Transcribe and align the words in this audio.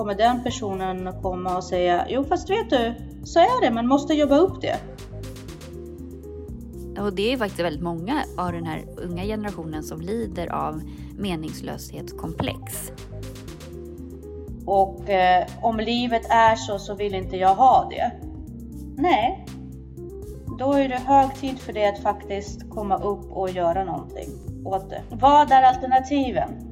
kommer 0.00 0.14
den 0.14 0.42
personen 0.42 1.12
komma 1.22 1.56
och 1.56 1.64
säga 1.64 2.06
Jo 2.08 2.24
fast 2.24 2.50
vet 2.50 2.70
du, 2.70 2.94
så 3.24 3.38
är 3.38 3.60
det, 3.60 3.70
man 3.70 3.86
måste 3.86 4.14
jobba 4.14 4.36
upp 4.36 4.60
det. 4.60 4.76
Och 7.00 7.12
det 7.12 7.32
är 7.32 7.36
faktiskt 7.36 7.60
väldigt 7.60 7.82
många 7.82 8.22
av 8.36 8.52
den 8.52 8.66
här 8.66 8.84
unga 8.96 9.24
generationen 9.24 9.82
som 9.82 10.00
lider 10.00 10.52
av 10.52 10.82
meningslöshetskomplex. 11.18 12.92
Och 14.66 15.10
eh, 15.10 15.46
om 15.62 15.76
livet 15.76 16.26
är 16.30 16.56
så, 16.56 16.78
så 16.78 16.94
vill 16.94 17.14
inte 17.14 17.36
jag 17.36 17.54
ha 17.54 17.88
det. 17.90 18.12
Nej, 18.96 19.46
då 20.58 20.72
är 20.72 20.88
det 20.88 20.98
hög 20.98 21.34
tid 21.34 21.58
för 21.58 21.72
det 21.72 21.88
att 21.88 22.02
faktiskt 22.02 22.70
komma 22.70 22.98
upp 22.98 23.32
och 23.32 23.50
göra 23.50 23.84
någonting 23.84 24.28
åt 24.64 24.90
det. 24.90 25.02
Vad 25.10 25.52
är 25.52 25.62
alternativen? 25.62 26.69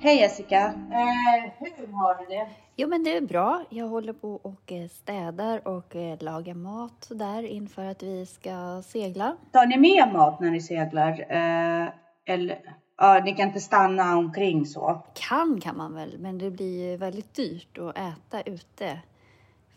Hej 0.00 0.16
Jessica! 0.18 0.66
Eh, 0.66 1.52
hur 1.58 1.86
har 1.92 2.14
du 2.18 2.34
det? 2.34 2.48
Jo 2.76 2.88
men 2.88 3.04
det 3.04 3.16
är 3.16 3.20
bra. 3.20 3.64
Jag 3.70 3.88
håller 3.88 4.12
på 4.12 4.34
och 4.34 4.72
eh, 4.72 4.88
städar 4.88 5.68
och 5.68 5.96
eh, 5.96 6.22
lagar 6.22 6.54
mat 6.54 7.08
där 7.10 7.42
inför 7.42 7.84
att 7.84 8.02
vi 8.02 8.26
ska 8.26 8.82
segla. 8.84 9.36
Tar 9.52 9.66
ni 9.66 9.76
med 9.76 10.12
mat 10.12 10.40
när 10.40 10.50
ni 10.50 10.60
seglar? 10.60 11.10
Eh, 11.28 11.88
eller, 12.26 12.58
ja, 12.96 13.22
ni 13.24 13.32
kan 13.34 13.46
inte 13.48 13.60
stanna 13.60 14.16
omkring 14.16 14.66
så? 14.66 15.02
Kan 15.14 15.60
kan 15.60 15.76
man 15.76 15.94
väl, 15.94 16.18
men 16.18 16.38
det 16.38 16.50
blir 16.50 16.96
väldigt 16.96 17.34
dyrt 17.34 17.78
att 17.78 17.98
äta 17.98 18.40
ute 18.42 18.98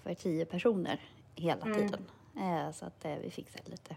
för 0.03 0.13
tio 0.13 0.45
personer 0.45 0.99
hela 1.35 1.65
Mm. 1.65 1.77
tiden. 1.77 2.01
Eh, 2.37 2.71
Så 2.71 2.85
att 2.85 3.05
eh, 3.05 3.15
vi 3.23 3.29
fixar 3.31 3.61
lite. 3.65 3.95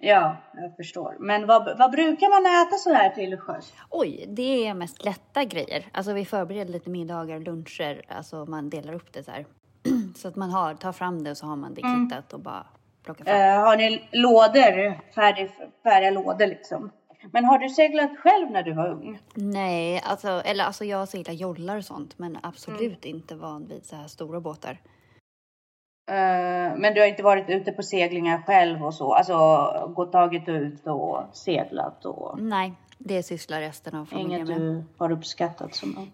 Ja, 0.00 0.36
jag 0.54 0.76
förstår. 0.76 1.16
Men 1.20 1.46
vad, 1.46 1.78
vad 1.78 1.90
brukar 1.90 2.28
man 2.28 2.66
äta 2.66 2.76
så 2.76 2.92
här 2.92 3.10
till 3.10 3.36
sjöss? 3.38 3.72
Oj, 3.90 4.24
det 4.28 4.66
är 4.66 4.74
mest 4.74 5.04
lätta 5.04 5.44
grejer. 5.44 5.86
Alltså 5.92 6.12
vi 6.12 6.24
förbereder 6.24 6.72
lite 6.72 6.90
middagar, 6.90 7.40
luncher, 7.40 8.02
alltså 8.08 8.44
man 8.44 8.70
delar 8.70 8.92
upp 8.92 9.12
det 9.12 9.22
så 9.22 9.30
här. 9.30 9.46
Så 10.16 10.28
att 10.28 10.36
man 10.36 10.50
har, 10.50 10.74
tar 10.74 10.92
fram 10.92 11.24
det 11.24 11.30
och 11.30 11.36
så 11.36 11.46
har 11.46 11.56
man 11.56 11.74
det 11.74 11.80
Mm. 11.80 12.10
kittat 12.10 12.32
och 12.32 12.40
bara 12.40 12.66
plockar 13.04 13.24
fram. 13.24 13.36
Eh, 13.36 13.60
har 13.60 13.76
ni 13.76 14.08
lådor, 14.12 15.12
färdig, 15.14 15.50
färdiga 15.82 16.10
lådor 16.10 16.46
liksom? 16.46 16.90
Men 17.32 17.44
har 17.44 17.58
du 17.58 17.68
seglat 17.68 18.10
själv 18.18 18.50
när 18.50 18.62
du 18.62 18.72
var 18.72 18.88
ung? 18.88 19.18
Nej, 19.34 20.02
alltså, 20.04 20.28
eller 20.28 20.64
alltså 20.64 20.84
jag 20.84 21.08
seglar 21.08 21.34
jollar 21.34 21.76
och 21.76 21.84
sånt 21.84 22.18
men 22.18 22.38
absolut 22.42 23.04
inte 23.04 23.34
van 23.34 23.68
vid 23.68 23.86
så 23.86 23.96
här 23.96 24.06
stora 24.06 24.40
båtar. 24.40 24.80
Eh, 26.08 26.76
men 26.76 26.94
du 26.94 27.00
har 27.00 27.06
inte 27.06 27.22
varit 27.22 27.50
ute 27.50 27.72
på 27.72 27.82
seglingar 27.82 28.42
själv 28.46 28.84
och 28.84 28.94
så? 28.94 29.12
Alltså 29.12 29.92
gått 29.94 30.12
tagit 30.12 30.48
ut 30.48 30.86
och 30.86 31.22
seglat 31.32 32.04
och 32.04 32.40
Nej, 32.40 32.72
det 32.98 33.22
sysslar 33.22 33.60
resten 33.60 33.94
av 33.94 34.04
familjen 34.04 34.40
inget 34.40 34.48
med. 34.48 34.60
du 34.60 34.84
har 34.96 35.12
uppskattat 35.12 35.74
som 35.74 36.10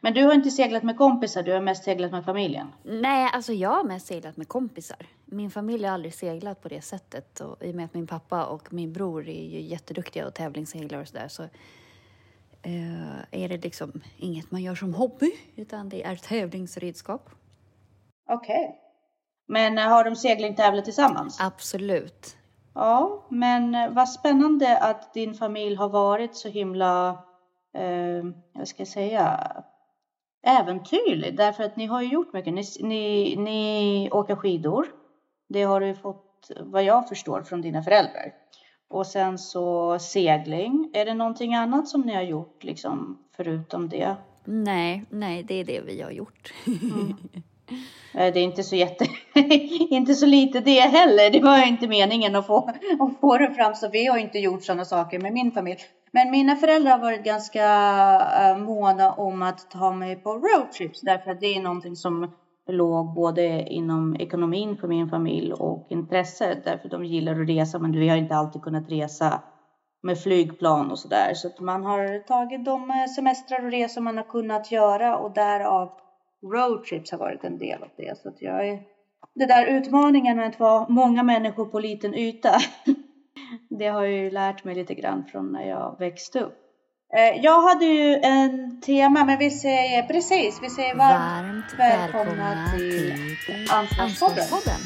Men 0.00 0.14
du 0.14 0.24
har 0.24 0.34
inte 0.34 0.50
seglat 0.50 0.82
med 0.82 0.96
kompisar, 0.96 1.42
du 1.42 1.52
har 1.52 1.60
mest 1.60 1.84
seglat 1.84 2.12
med 2.12 2.24
familjen? 2.24 2.66
Nej, 2.82 3.30
alltså 3.32 3.52
jag 3.52 3.70
har 3.70 3.84
mest 3.84 4.06
seglat 4.06 4.36
med 4.36 4.48
kompisar. 4.48 5.06
Min 5.24 5.50
familj 5.50 5.84
har 5.84 5.94
aldrig 5.94 6.14
seglat 6.14 6.62
på 6.62 6.68
det 6.68 6.80
sättet 6.80 7.40
och 7.40 7.62
i 7.62 7.70
och 7.70 7.74
med 7.74 7.84
att 7.84 7.94
min 7.94 8.06
pappa 8.06 8.46
och 8.46 8.72
min 8.72 8.92
bror 8.92 9.28
är 9.28 9.44
ju 9.44 9.60
jätteduktiga 9.60 10.26
och 10.26 10.34
tävlingsseglar 10.34 11.00
och 11.00 11.08
sådär 11.08 11.28
så 11.28 11.42
eh, 12.62 13.42
är 13.42 13.48
det 13.48 13.64
liksom 13.64 14.02
inget 14.16 14.50
man 14.50 14.62
gör 14.62 14.74
som 14.74 14.94
hobby 14.94 15.30
utan 15.56 15.88
det 15.88 16.02
är 16.04 16.16
tävlingsredskap. 16.16 17.30
Okej. 18.28 18.82
Men 19.46 19.78
eh, 19.78 19.84
har 19.84 20.04
de 20.04 20.16
segling 20.16 20.54
tävlat 20.54 20.84
tillsammans? 20.84 21.40
Absolut. 21.40 22.36
Ja, 22.74 23.26
men 23.28 23.74
eh, 23.74 23.90
vad 23.90 24.08
spännande 24.08 24.78
att 24.78 25.14
din 25.14 25.34
familj 25.34 25.76
har 25.76 25.88
varit 25.88 26.36
så 26.36 26.48
himla, 26.48 27.08
eh, 27.74 28.24
vad 28.54 28.68
ska 28.68 28.80
jag 28.80 28.88
säga, 28.88 29.52
äventyrlig. 30.46 31.36
Därför 31.36 31.64
att 31.64 31.76
ni 31.76 31.86
har 31.86 32.02
ju 32.02 32.08
gjort 32.08 32.32
mycket. 32.32 32.54
Ni, 32.54 32.62
ni, 32.80 33.36
ni 33.36 34.10
åker 34.12 34.36
skidor. 34.36 34.86
Det 35.48 35.62
har 35.62 35.80
du 35.80 35.94
fått, 35.94 36.50
vad 36.60 36.84
jag 36.84 37.08
förstår, 37.08 37.42
från 37.42 37.62
dina 37.62 37.82
föräldrar. 37.82 38.32
Och 38.88 39.06
sen 39.06 39.38
så 39.38 39.98
segling. 39.98 40.90
Är 40.94 41.04
det 41.04 41.14
någonting 41.14 41.54
annat 41.54 41.88
som 41.88 42.00
ni 42.00 42.14
har 42.14 42.22
gjort 42.22 42.64
liksom 42.64 43.18
förutom 43.36 43.88
det? 43.88 44.16
Nej, 44.44 45.04
nej, 45.10 45.42
det 45.42 45.54
är 45.54 45.64
det 45.64 45.80
vi 45.80 46.02
har 46.02 46.10
gjort. 46.10 46.52
Eh, 46.66 47.42
Eh, 48.14 48.32
det 48.32 48.40
är 48.40 48.44
inte 48.44 48.62
så 48.62 48.76
jätte, 48.76 49.06
inte 49.90 50.14
så 50.14 50.26
lite 50.26 50.60
det 50.60 50.80
heller. 50.80 51.30
Det 51.30 51.40
var 51.40 51.68
inte 51.68 51.88
meningen 51.88 52.36
att 52.36 52.46
få, 52.46 52.70
att 53.00 53.20
få 53.20 53.38
det 53.38 53.54
fram 53.54 53.74
så 53.74 53.88
vi 53.88 54.06
har 54.06 54.18
inte 54.18 54.38
gjort 54.38 54.64
sådana 54.64 54.84
saker 54.84 55.18
med 55.18 55.32
min 55.32 55.52
familj. 55.52 55.78
Men 56.10 56.30
mina 56.30 56.56
föräldrar 56.56 56.90
har 56.90 56.98
varit 56.98 57.24
ganska 57.24 57.64
eh, 58.40 58.58
måna 58.58 59.12
om 59.12 59.42
att 59.42 59.70
ta 59.70 59.92
mig 59.92 60.16
på 60.16 60.30
roadtrips 60.30 61.00
därför 61.00 61.30
att 61.30 61.40
det 61.40 61.56
är 61.56 61.60
någonting 61.60 61.96
som 61.96 62.30
låg 62.68 63.14
både 63.14 63.62
inom 63.62 64.16
ekonomin 64.16 64.76
för 64.76 64.88
min 64.88 65.08
familj 65.08 65.52
och 65.52 65.86
intresset 65.90 66.64
därför 66.64 66.88
de 66.88 67.04
gillar 67.04 67.40
att 67.40 67.48
resa 67.48 67.78
men 67.78 67.92
vi 67.92 68.08
har 68.08 68.16
inte 68.16 68.36
alltid 68.36 68.62
kunnat 68.62 68.90
resa 68.90 69.40
med 70.02 70.18
flygplan 70.18 70.90
och 70.90 70.98
sådär. 70.98 71.34
Så 71.34 71.48
att 71.48 71.60
man 71.60 71.84
har 71.84 72.26
tagit 72.26 72.64
de 72.64 72.90
eh, 72.90 73.06
semestrar 73.16 73.64
och 73.64 73.70
resor 73.70 74.00
man 74.00 74.16
har 74.16 74.24
kunnat 74.24 74.72
göra 74.72 75.16
och 75.16 75.34
därav 75.34 75.90
roadtrips 76.52 77.10
har 77.10 77.18
varit 77.18 77.44
en 77.44 77.58
del 77.58 77.82
av 77.82 77.88
det. 77.96 78.18
Så 78.18 78.28
att 78.28 78.42
jag 78.42 78.68
är... 78.68 78.80
Det 79.34 79.46
där 79.46 79.66
utmaningen 79.66 80.36
med 80.36 80.48
att 80.48 80.60
vara 80.60 80.88
många 80.88 81.22
människor 81.22 81.64
på 81.64 81.80
liten 81.80 82.14
yta. 82.14 82.58
det 83.70 83.86
har 83.86 84.02
jag 84.02 84.12
ju 84.12 84.30
lärt 84.30 84.64
mig 84.64 84.74
lite 84.74 84.94
grann 84.94 85.24
från 85.24 85.52
när 85.52 85.68
jag 85.68 85.96
växte 85.98 86.40
upp. 86.40 86.58
Eh, 87.16 87.40
Jag 87.42 87.62
hade 87.62 87.84
ju 87.84 88.14
en 88.14 88.80
tema, 88.80 89.24
men 89.24 89.38
vi 89.38 89.50
säger 89.50 90.02
precis, 90.02 90.58
vi 90.62 90.70
säger 90.70 90.94
varmt, 90.94 91.18
Varmt 91.18 91.78
välkomna 91.78 92.32
välkomna 92.32 92.70
till 92.76 93.12
till 93.46 93.70
Ansvarspodden. 94.00 94.80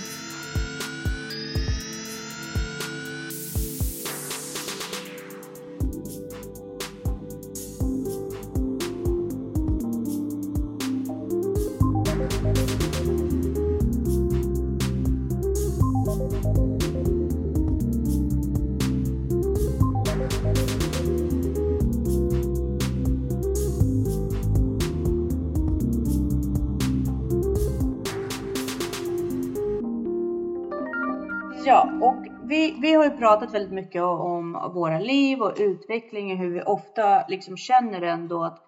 Vi, 32.80 32.94
har 32.94 33.04
ju 33.04 33.10
pratat 33.10 33.54
väldigt 33.54 33.72
mycket 33.72 34.02
om 34.02 34.70
våra 34.74 34.98
liv 34.98 35.42
och 35.42 35.54
utveckling 35.58 36.32
och 36.32 36.38
hur 36.38 36.50
vi 36.50 36.62
ofta 36.62 37.26
liksom 37.28 37.56
känner 37.56 38.02
ändå 38.02 38.44
att 38.44 38.66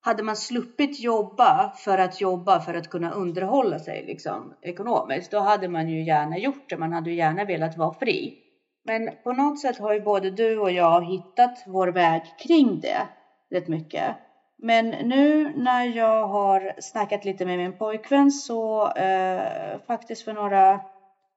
hade 0.00 0.22
man 0.22 0.36
sluppit 0.36 1.00
jobba 1.00 1.72
för 1.76 1.98
att 1.98 2.20
jobba 2.20 2.60
för 2.60 2.74
att 2.74 2.90
kunna 2.90 3.10
underhålla 3.10 3.78
sig 3.78 4.04
liksom 4.06 4.54
ekonomiskt, 4.62 5.30
då 5.30 5.38
hade 5.38 5.68
man 5.68 5.88
ju 5.88 6.04
gärna 6.04 6.38
gjort 6.38 6.68
det. 6.68 6.76
Man 6.76 6.92
hade 6.92 7.10
ju 7.10 7.16
gärna 7.16 7.44
velat 7.44 7.76
vara 7.76 7.94
fri. 7.94 8.38
Men 8.84 9.10
på 9.24 9.32
något 9.32 9.60
sätt 9.60 9.78
har 9.78 9.92
ju 9.92 10.00
både 10.00 10.30
du 10.30 10.58
och 10.58 10.70
jag 10.70 11.04
hittat 11.04 11.64
vår 11.66 11.88
väg 11.88 12.22
kring 12.38 12.80
det 12.80 13.08
rätt 13.50 13.68
mycket. 13.68 14.16
Men 14.62 14.90
nu 14.90 15.52
när 15.56 15.84
jag 15.84 16.26
har 16.26 16.72
snackat 16.80 17.24
lite 17.24 17.46
med 17.46 17.58
min 17.58 17.78
pojkvän 17.78 18.30
så 18.30 18.92
eh, 18.92 19.78
faktiskt 19.86 20.22
för 20.22 20.32
några 20.32 20.80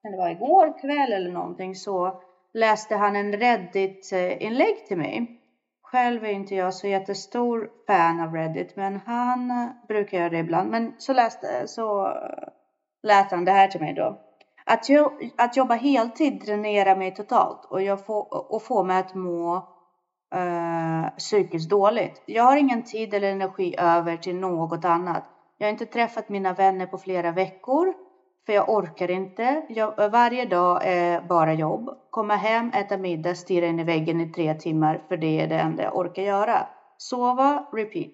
kan 0.02 0.12
det 0.12 0.18
var 0.18 0.30
igår 0.30 0.80
kväll 0.82 1.14
eller 1.14 1.32
någonting 1.32 1.76
så 1.76 2.22
läste 2.54 2.96
han 2.96 3.16
en 3.16 3.34
Reddit-inlägg 3.34 4.88
till 4.88 4.98
mig. 4.98 5.38
Själv 5.82 6.26
är 6.26 6.30
inte 6.30 6.56
jag 6.56 6.74
så 6.74 6.88
jättestor 6.88 7.70
fan 7.88 8.20
av 8.20 8.34
Reddit, 8.34 8.76
men 8.76 9.00
han 9.06 9.52
eh, 9.52 9.68
brukar 9.88 10.18
göra 10.18 10.30
det 10.30 10.38
ibland. 10.38 10.72
Men 10.72 10.94
så 10.98 11.14
läste, 11.14 11.68
så 11.68 12.08
eh, 12.08 12.48
lät 13.04 13.32
han 13.32 13.46
det 13.46 13.52
här 13.52 13.68
till 13.68 13.82
mig 13.82 13.94
då. 13.94 14.20
Att, 14.66 14.90
jo, 14.90 15.12
att 15.38 15.58
jobba 15.58 15.76
heltid 15.76 16.42
dränerar 16.46 16.96
mig 16.96 17.14
totalt 17.14 17.66
och, 17.66 17.82
jag 17.82 18.06
får, 18.06 18.54
och 18.54 18.64
får 18.64 18.84
mig 18.84 19.00
att 19.00 19.16
må 19.16 19.56
eh, 20.36 21.10
psykiskt 21.18 21.70
dåligt. 21.70 22.24
Jag 22.26 22.44
har 22.44 22.58
ingen 22.58 22.84
tid 22.84 23.14
eller 23.14 23.32
energi 23.32 23.76
över 23.78 24.18
till 24.18 24.36
något 24.36 24.86
annat. 24.86 25.24
Jag 25.58 25.68
har 25.68 25.72
inte 25.72 25.86
träffat 25.86 26.30
mina 26.30 26.54
vänner 26.54 26.86
på 26.86 26.98
flera 26.98 27.32
veckor. 27.32 27.94
För 28.46 28.54
jag 28.54 28.70
orkar 28.70 29.12
inte. 29.12 29.66
Jag, 29.70 30.10
varje 30.10 30.46
dag 30.46 30.82
är 30.84 31.22
bara 31.22 31.54
jobb. 31.54 31.90
Komma 32.10 32.36
hem, 32.36 32.72
äta 32.74 32.98
middag, 32.98 33.36
stirra 33.36 33.66
in 33.66 33.80
i 33.80 33.84
väggen 33.84 34.22
i 34.22 34.32
tre 34.32 34.54
timmar. 34.54 35.04
För 35.08 35.18
det 35.18 35.42
är 35.42 35.48
det 35.48 35.60
enda 35.60 35.84
jag 35.84 35.98
orkar 35.98 36.24
göra. 36.24 36.68
Sova, 36.98 37.68
repeat. 37.74 38.12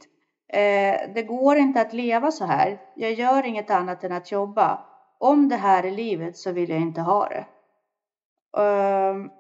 Eh, 0.53 1.13
det 1.13 1.23
går 1.27 1.57
inte 1.57 1.81
att 1.81 1.93
leva 1.93 2.31
så 2.31 2.45
här. 2.45 2.79
Jag 2.95 3.13
gör 3.13 3.45
inget 3.45 3.69
annat 3.69 4.03
än 4.03 4.11
att 4.11 4.31
jobba. 4.31 4.79
Om 5.19 5.49
det 5.49 5.55
här 5.55 5.83
är 5.83 5.91
livet 5.91 6.37
så 6.37 6.51
vill 6.51 6.69
jag 6.69 6.79
inte 6.79 7.01
ha 7.01 7.29
det. 7.29 7.45
Um, 8.61 9.31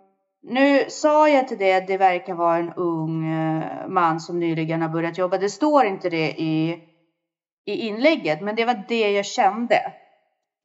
nu 0.41 0.85
sa 0.89 1.29
jag 1.29 1.47
till 1.47 1.57
dig 1.57 1.75
att 1.75 1.87
det 1.87 1.97
verkar 1.97 2.33
vara 2.33 2.57
en 2.57 2.73
ung 2.73 3.27
eh, 3.27 3.87
man 3.87 4.19
som 4.19 4.39
nyligen 4.39 4.81
har 4.81 4.89
börjat 4.89 5.17
jobba. 5.17 5.37
Det 5.37 5.49
står 5.49 5.85
inte 5.85 6.09
det 6.09 6.31
i, 6.31 6.83
i 7.65 7.73
inlägget, 7.87 8.41
men 8.41 8.55
det 8.55 8.65
var 8.65 8.83
det 8.87 9.11
jag 9.11 9.25
kände. 9.25 9.93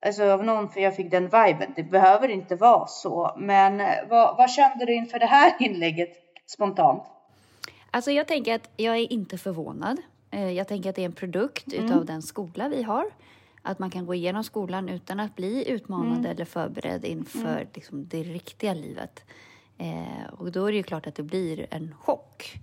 Alltså 0.07 0.25
av 0.25 0.45
någon, 0.45 0.69
för 0.69 0.81
jag 0.81 0.97
fick 0.97 1.11
den 1.11 1.25
viben. 1.25 1.73
Det 1.77 1.83
behöver 1.83 2.29
inte 2.29 2.57
vara 2.57 2.87
så. 2.87 3.35
Men 3.39 3.81
eh, 3.81 3.87
vad, 4.09 4.37
vad 4.37 4.51
kände 4.51 4.85
du 4.87 4.95
inför 4.95 5.19
det 5.19 5.27
här 5.27 5.53
inlägget 5.61 6.13
spontant? 6.47 7.03
Alltså 7.91 8.11
jag 8.11 8.29
tänker 8.29 8.55
att 8.55 8.71
jag 8.77 8.97
är 8.97 9.13
inte 9.13 9.39
förvånad. 9.39 9.99
Eh, 10.31 10.51
jag 10.51 10.69
tänker 10.69 10.91
att 10.91 10.97
det 10.97 11.03
är 11.03 11.07
en 11.07 11.13
produkt 11.13 11.73
mm. 11.73 11.85
utav 11.85 12.05
den 12.05 12.23
skola 12.23 12.69
vi 12.69 12.83
har. 12.83 13.05
Att 13.63 13.79
man 13.79 13.91
kan 13.91 14.07
gå 14.07 14.15
igenom 14.15 14.45
skolan 14.45 14.89
utan 14.89 15.21
att 15.21 15.37
bli 15.37 15.71
utmanad 15.71 16.19
mm. 16.19 16.31
eller 16.31 16.45
förberedd 16.45 17.05
inför 17.05 17.57
mm. 17.57 17.69
liksom, 17.75 18.09
det 18.09 18.23
riktiga 18.23 18.75
livet. 18.75 19.25
Eh, 19.79 20.33
och 20.39 20.53
då 20.53 20.67
är 20.67 20.73
det 20.73 20.77
ju 20.77 20.83
klart 20.83 21.07
att 21.07 21.15
det 21.15 21.23
blir 21.23 21.67
en 21.71 21.95
chock. 22.01 22.55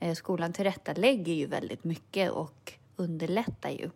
Eh, 0.00 0.14
skolan 0.14 0.52
tillrättalägger 0.52 1.32
ju 1.32 1.46
väldigt 1.46 1.84
mycket 1.84 2.30
och 2.30 2.72
underlättar 2.96 3.70
ju. 3.70 3.90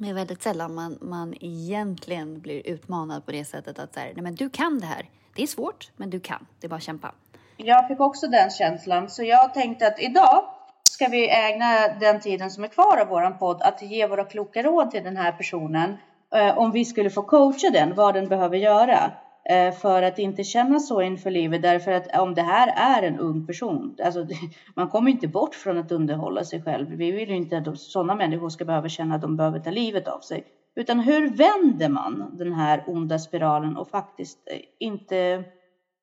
Men 0.00 0.08
det 0.08 0.12
är 0.12 0.14
väldigt 0.14 0.42
sällan 0.42 0.74
man, 0.74 0.98
man 1.00 1.34
egentligen 1.40 2.40
blir 2.40 2.66
utmanad 2.66 3.26
på 3.26 3.32
det 3.32 3.44
sättet 3.44 3.78
att 3.78 3.94
så 3.94 4.00
här, 4.00 4.12
nej 4.14 4.22
men 4.22 4.34
du 4.34 4.50
kan 4.50 4.78
det 4.78 4.86
här. 4.86 5.08
Det 5.36 5.42
är 5.42 5.46
svårt, 5.46 5.90
men 5.96 6.10
du 6.10 6.20
kan. 6.20 6.46
Det 6.60 6.66
är 6.66 6.68
bara 6.68 6.76
att 6.76 6.82
kämpa. 6.82 7.14
Jag 7.56 7.88
fick 7.88 8.00
också 8.00 8.26
den 8.26 8.50
känslan, 8.50 9.10
så 9.10 9.22
jag 9.22 9.54
tänkte 9.54 9.86
att 9.86 10.00
idag 10.00 10.44
ska 10.84 11.08
vi 11.08 11.28
ägna 11.30 11.88
den 12.00 12.20
tiden 12.20 12.50
som 12.50 12.64
är 12.64 12.68
kvar 12.68 12.98
av 13.00 13.08
våran 13.08 13.38
podd 13.38 13.62
att 13.62 13.82
ge 13.82 14.06
våra 14.06 14.24
kloka 14.24 14.62
råd 14.62 14.90
till 14.90 15.04
den 15.04 15.16
här 15.16 15.32
personen. 15.32 15.96
Eh, 16.34 16.58
om 16.58 16.72
vi 16.72 16.84
skulle 16.84 17.10
få 17.10 17.22
coacha 17.22 17.70
den, 17.72 17.94
vad 17.94 18.14
den 18.14 18.28
behöver 18.28 18.56
göra 18.56 19.10
Eh, 19.50 19.72
för 19.72 20.02
att 20.02 20.18
inte 20.18 20.44
känna 20.44 20.80
så 20.80 21.02
inför 21.02 21.30
livet. 21.30 21.62
Därför 21.62 21.92
att 21.92 22.18
om 22.18 22.34
det 22.34 22.42
här 22.42 22.98
är 22.98 23.06
en 23.06 23.18
ung 23.18 23.46
person, 23.46 23.96
alltså 24.04 24.26
man 24.74 24.88
kommer 24.88 25.10
inte 25.10 25.28
bort 25.28 25.54
från 25.54 25.78
att 25.78 25.92
underhålla 25.92 26.44
sig 26.44 26.62
själv. 26.62 26.88
Vi 26.90 27.10
vill 27.10 27.28
ju 27.28 27.36
inte 27.36 27.58
att 27.58 27.78
sådana 27.78 28.14
människor 28.14 28.48
ska 28.48 28.64
behöva 28.64 28.88
känna 28.88 29.14
att 29.14 29.22
de 29.22 29.36
behöver 29.36 29.58
ta 29.58 29.70
livet 29.70 30.08
av 30.08 30.20
sig. 30.20 30.44
Utan 30.74 31.00
hur 31.00 31.30
vänder 31.30 31.88
man 31.88 32.36
den 32.38 32.52
här 32.52 32.84
onda 32.86 33.18
spiralen 33.18 33.76
och 33.76 33.88
faktiskt 33.88 34.38
eh, 34.50 34.58
inte 34.78 35.44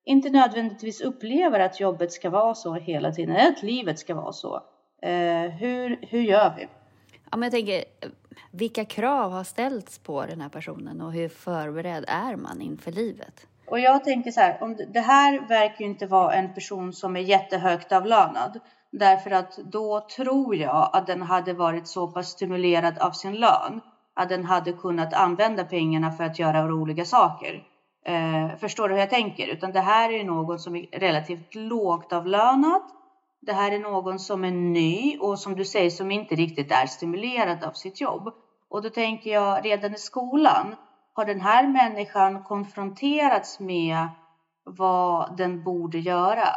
inte 0.04 0.30
nödvändigtvis 0.30 1.00
upplever 1.00 1.60
att 1.60 1.80
jobbet 1.80 2.12
ska 2.12 2.30
vara 2.30 2.54
så 2.54 2.74
hela 2.74 3.12
tiden, 3.12 3.36
att 3.36 3.62
livet 3.62 3.98
ska 3.98 4.14
vara 4.14 4.32
så. 4.32 4.62
Eh, 5.02 5.50
hur, 5.50 5.98
hur 6.02 6.20
gör 6.20 6.54
vi? 6.56 6.66
Ja, 7.30 7.36
men 7.36 7.42
jag 7.42 7.52
tänker, 7.52 7.84
vilka 8.50 8.84
krav 8.84 9.32
har 9.32 9.44
ställts 9.44 9.98
på 9.98 10.26
den 10.26 10.40
här 10.40 10.48
personen 10.48 11.00
och 11.00 11.12
hur 11.12 11.28
förberedd 11.28 12.04
är 12.08 12.36
man 12.36 12.60
inför 12.60 12.92
livet? 12.92 13.46
Och 13.66 13.80
jag 13.80 14.04
tänker 14.04 14.30
så 14.30 14.40
här, 14.40 14.62
om 14.62 14.76
det 14.92 15.00
här 15.00 15.48
verkar 15.48 15.80
ju 15.80 15.90
inte 15.90 16.06
vara 16.06 16.34
en 16.34 16.54
person 16.54 16.92
som 16.92 17.16
är 17.16 17.20
jättehögt 17.20 17.92
avlönad. 17.92 18.60
Därför 18.90 19.30
att 19.30 19.56
då 19.56 20.06
tror 20.16 20.56
jag 20.56 20.90
att 20.92 21.06
den 21.06 21.22
hade 21.22 21.52
varit 21.52 21.88
så 21.88 22.06
pass 22.08 22.28
stimulerad 22.28 22.98
av 22.98 23.10
sin 23.10 23.34
lön 23.34 23.80
att 24.14 24.28
den 24.28 24.44
hade 24.44 24.72
kunnat 24.72 25.14
använda 25.14 25.64
pengarna 25.64 26.12
för 26.12 26.24
att 26.24 26.38
göra 26.38 26.68
roliga 26.68 27.04
saker. 27.04 27.62
Eh, 28.04 28.56
förstår 28.56 28.88
du 28.88 28.94
hur 28.94 29.00
jag 29.00 29.10
tänker? 29.10 29.46
Utan 29.46 29.72
det 29.72 29.80
här 29.80 30.12
är 30.12 30.24
någon 30.24 30.58
som 30.58 30.76
är 30.76 30.86
relativt 30.92 31.54
lågt 31.54 32.12
avlönad. 32.12 32.82
Det 33.48 33.54
här 33.54 33.72
är 33.72 33.78
någon 33.78 34.18
som 34.18 34.44
är 34.44 34.50
ny 34.50 35.18
och 35.18 35.38
som 35.38 35.56
du 35.56 35.64
säger 35.64 35.90
som 35.90 36.10
inte 36.10 36.34
riktigt 36.34 36.72
är 36.72 36.86
stimulerad 36.86 37.64
av 37.64 37.72
sitt 37.72 38.00
jobb. 38.00 38.34
Och 38.68 38.82
då 38.82 38.90
tänker 38.90 39.30
jag 39.30 39.64
redan 39.64 39.94
i 39.94 39.98
skolan 39.98 40.74
har 41.12 41.24
den 41.24 41.40
här 41.40 41.68
människan 41.68 42.42
konfronterats 42.44 43.60
med 43.60 44.08
vad 44.64 45.36
den 45.36 45.62
borde 45.64 45.98
göra. 45.98 46.48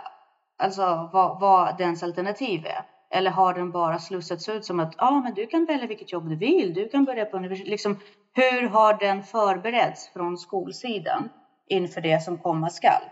Alltså 0.58 1.10
vad, 1.14 1.40
vad 1.40 1.78
dens 1.78 2.04
alternativ 2.04 2.66
är. 2.66 2.86
Eller 3.18 3.32
har 3.32 3.54
den 3.54 3.72
bara 3.72 4.00
slussats 4.00 4.50
ut 4.50 4.66
som 4.66 4.80
att 4.80 4.96
ja, 4.98 5.08
ah, 5.08 5.22
men 5.22 5.34
du 5.34 5.48
kan 5.48 5.66
välja 5.66 5.88
vilket 5.88 6.12
jobb 6.12 6.30
du 6.30 6.36
vill. 6.36 6.74
Du 6.74 6.90
kan 6.90 7.06
börja 7.06 7.26
på 7.26 7.38
universitet. 7.38 7.70
Liksom, 7.70 8.00
hur 8.34 8.70
har 8.70 8.94
den 8.94 9.24
förberetts 9.24 10.10
från 10.14 10.38
skolsidan 10.38 11.30
inför 11.68 12.02
det 12.02 12.24
som 12.24 12.38
komma 12.38 12.70
skall? 12.70 13.04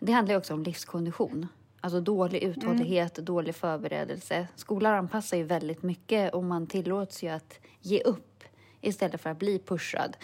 Det 0.00 0.12
handlar 0.12 0.36
också 0.36 0.54
om 0.54 0.62
livskondition. 0.62 1.48
Alltså 1.80 2.00
dålig 2.00 2.42
uthållighet, 2.42 3.18
mm. 3.18 3.24
dålig 3.24 3.54
förberedelse. 3.54 4.48
Skolan 4.54 4.94
anpassar 4.94 5.36
ju 5.36 5.42
väldigt 5.42 5.82
mycket 5.82 6.34
och 6.34 6.44
man 6.44 6.66
tillåts 6.66 7.22
ju 7.22 7.28
att 7.28 7.60
ge 7.80 8.00
upp 8.00 8.44
istället 8.80 9.20
för 9.20 9.30
att 9.30 9.38
bli 9.38 9.58
pushad. 9.58 10.16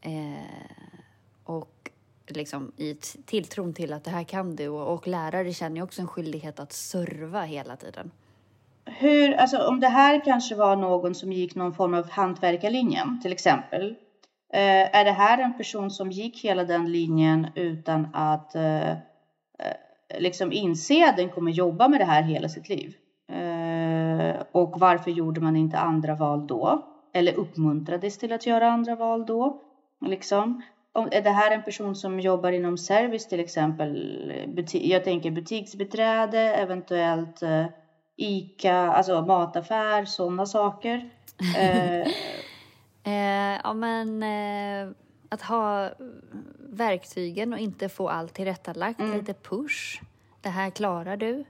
Eh, 0.00 0.82
och 1.44 1.90
liksom 2.26 2.72
i 2.76 2.94
tilltron 3.26 3.74
till 3.74 3.92
att 3.92 4.04
det 4.04 4.10
här 4.10 4.24
kan 4.24 4.56
du 4.56 4.68
och, 4.68 4.94
och 4.94 5.06
lärare 5.06 5.52
känner 5.52 5.76
ju 5.76 5.82
också 5.82 6.02
en 6.02 6.08
skyldighet 6.08 6.60
att 6.60 6.72
serva 6.72 7.42
hela 7.42 7.76
tiden. 7.76 8.10
Hur, 8.84 9.32
alltså 9.32 9.58
om 9.58 9.80
det 9.80 9.88
här 9.88 10.24
kanske 10.24 10.54
var 10.54 10.76
någon 10.76 11.14
som 11.14 11.32
gick 11.32 11.54
någon 11.54 11.74
form 11.74 11.94
av 11.94 12.10
hantverkarlinjen 12.10 13.20
till 13.22 13.32
exempel. 13.32 13.94
Eh, 14.52 14.96
är 14.96 15.04
det 15.04 15.12
här 15.12 15.38
en 15.38 15.56
person 15.56 15.90
som 15.90 16.10
gick 16.10 16.44
hela 16.44 16.64
den 16.64 16.92
linjen 16.92 17.46
utan 17.54 18.08
att 18.14 18.54
eh, 18.54 18.92
liksom 20.18 20.52
inse 20.52 21.08
att 21.08 21.16
den 21.16 21.28
kommer 21.28 21.50
jobba 21.50 21.88
med 21.88 22.00
det 22.00 22.04
här 22.04 22.22
hela 22.22 22.48
sitt 22.48 22.68
liv. 22.68 22.94
Eh, 23.32 24.42
och 24.52 24.80
varför 24.80 25.10
gjorde 25.10 25.40
man 25.40 25.56
inte 25.56 25.78
andra 25.78 26.14
val 26.14 26.46
då? 26.46 26.84
Eller 27.12 27.34
uppmuntrades 27.34 28.18
till 28.18 28.32
att 28.32 28.46
göra 28.46 28.70
andra 28.70 28.96
val 28.96 29.26
då? 29.26 29.62
Liksom. 30.06 30.62
Om, 30.92 31.08
är 31.12 31.22
det 31.22 31.30
här 31.30 31.50
en 31.50 31.62
person 31.62 31.94
som 31.94 32.20
jobbar 32.20 32.52
inom 32.52 32.78
service 32.78 33.28
till 33.28 33.40
exempel? 33.40 34.32
Buti 34.56 34.90
jag 34.90 35.04
tänker 35.04 35.30
butiksbeträde, 35.30 36.40
eventuellt 36.40 37.42
eh, 37.42 37.66
ICA, 38.16 38.74
alltså 38.74 39.22
mataffär, 39.22 40.04
sådana 40.04 40.46
saker. 40.46 41.10
Eh, 41.58 42.00
eh, 43.12 43.60
ja 43.64 43.74
men 43.74 44.22
eh, 44.22 44.92
att 45.28 45.42
ha 45.42 45.90
verktygen 46.58 47.52
och 47.52 47.58
inte 47.58 47.88
få 47.88 48.08
allt 48.08 48.34
tillrättalagt, 48.34 49.00
mm. 49.00 49.18
lite 49.18 49.34
push. 49.34 50.02
Det 50.40 50.48
här 50.48 50.70
klarar 50.70 51.16
du. 51.16 51.44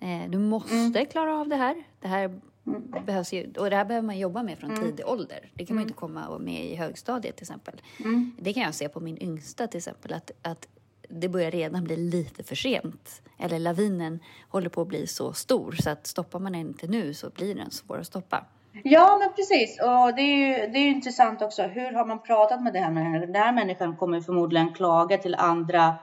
Eh, 0.00 0.30
du 0.30 0.38
måste 0.38 0.74
mm. 0.74 1.06
klara 1.06 1.38
av 1.38 1.48
det 1.48 1.56
här. 1.56 1.84
Det 2.00 2.08
här 2.08 2.40
mm. 2.66 3.04
behövs 3.06 3.32
ju, 3.32 3.52
och 3.58 3.70
det 3.70 3.76
här 3.76 3.84
behöver 3.84 4.06
man 4.06 4.18
jobba 4.18 4.42
med 4.42 4.58
från 4.58 4.70
mm. 4.70 4.82
tidig 4.82 5.06
ålder. 5.06 5.50
Det 5.54 5.66
kan 5.66 5.76
man 5.76 5.82
inte 5.82 5.92
mm. 5.92 6.00
komma 6.00 6.38
med 6.38 6.64
i 6.64 6.74
högstadiet 6.74 7.36
till 7.36 7.44
exempel. 7.44 7.80
Mm. 7.98 8.36
Det 8.38 8.52
kan 8.52 8.62
jag 8.62 8.74
se 8.74 8.88
på 8.88 9.00
min 9.00 9.22
yngsta 9.22 9.66
till 9.66 9.78
exempel, 9.78 10.12
att, 10.12 10.30
att 10.42 10.68
det 11.08 11.28
börjar 11.28 11.50
redan 11.50 11.84
bli 11.84 11.96
lite 11.96 12.42
för 12.42 12.54
sent. 12.54 13.22
Eller 13.38 13.58
lavinen 13.58 14.18
håller 14.48 14.68
på 14.68 14.82
att 14.82 14.88
bli 14.88 15.06
så 15.06 15.32
stor 15.32 15.72
så 15.72 15.90
att 15.90 16.06
stoppar 16.06 16.38
man 16.38 16.52
den 16.52 16.60
inte 16.60 16.86
nu 16.86 17.14
så 17.14 17.30
blir 17.30 17.54
den 17.54 17.70
svår 17.70 17.98
att 17.98 18.06
stoppa. 18.06 18.44
Ja, 18.84 19.16
men 19.20 19.32
precis. 19.32 19.80
Och 19.80 20.14
det 20.14 20.22
är 20.22 20.36
ju 20.36 20.72
det 20.72 20.78
är 20.78 20.88
intressant 20.88 21.42
också. 21.42 21.62
Hur 21.62 21.92
har 21.92 22.04
man 22.04 22.22
pratat 22.22 22.62
med 22.62 22.72
det 22.72 22.78
här 22.78 22.90
människan? 22.90 23.32
Den 23.32 23.42
här 23.42 23.52
människan 23.52 23.96
kommer 23.96 24.20
förmodligen 24.20 24.74
klaga 24.74 25.18
till 25.18 25.34
andra 25.34 25.94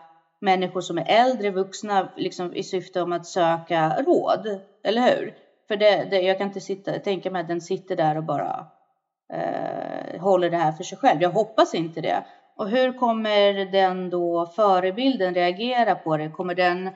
människor 0.41 0.81
som 0.81 0.97
är 0.97 1.05
äldre 1.07 1.51
vuxna 1.51 2.09
liksom 2.15 2.53
i 2.53 2.63
syfte 2.63 3.01
om 3.01 3.13
att 3.13 3.25
söka 3.25 4.01
råd. 4.01 4.59
Eller 4.83 5.01
hur? 5.01 5.33
För 5.67 5.77
det, 5.77 6.07
det, 6.09 6.21
jag 6.21 6.37
kan 6.37 6.47
inte 6.47 6.61
sitta, 6.61 6.91
tänka 6.91 7.31
mig 7.31 7.41
att 7.41 7.47
den 7.47 7.61
sitter 7.61 7.95
där 7.95 8.17
och 8.17 8.23
bara 8.23 8.67
eh, 9.33 10.21
håller 10.21 10.49
det 10.49 10.57
här 10.57 10.71
för 10.71 10.83
sig 10.83 10.97
själv. 10.97 11.21
Jag 11.21 11.29
hoppas 11.29 11.73
inte 11.73 12.01
det. 12.01 12.23
Och 12.55 12.69
hur 12.69 12.93
kommer 12.93 13.71
den 13.71 14.09
då 14.09 14.45
förebilden 14.45 15.33
reagera 15.33 15.95
på 15.95 16.17
det? 16.17 16.29
Kommer 16.29 16.55
den 16.55 16.89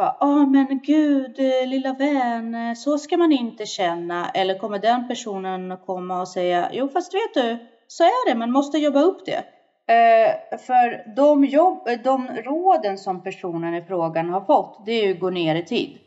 Ja, 0.00 0.18
oh, 0.20 0.28
ah, 0.28 0.46
men 0.46 0.80
gud, 0.82 1.38
eh, 1.38 1.68
lilla 1.68 1.92
vän, 1.92 2.54
eh, 2.54 2.74
så 2.74 2.98
ska 2.98 3.16
man 3.16 3.32
inte 3.32 3.66
känna. 3.66 4.30
Eller 4.30 4.58
kommer 4.58 4.78
den 4.78 5.08
personen 5.08 5.76
komma 5.86 6.20
och 6.20 6.28
säga, 6.28 6.70
jo 6.72 6.88
fast 6.88 7.14
vet 7.14 7.34
du, 7.34 7.58
så 7.86 8.02
är 8.04 8.28
det, 8.28 8.38
man 8.38 8.50
måste 8.50 8.78
jobba 8.78 9.00
upp 9.00 9.26
det. 9.26 9.44
Eh, 9.92 10.58
för 10.58 11.14
de, 11.16 11.44
jobb, 11.44 11.88
eh, 11.88 12.00
de 12.04 12.28
råden 12.28 12.98
som 12.98 13.22
personen 13.22 13.74
i 13.74 13.82
frågan 13.82 14.30
har 14.30 14.40
fått, 14.40 14.86
det 14.86 14.92
är 14.92 15.06
ju 15.06 15.14
gå 15.14 15.30
ner 15.30 15.54
i 15.54 15.64
tid. 15.64 15.98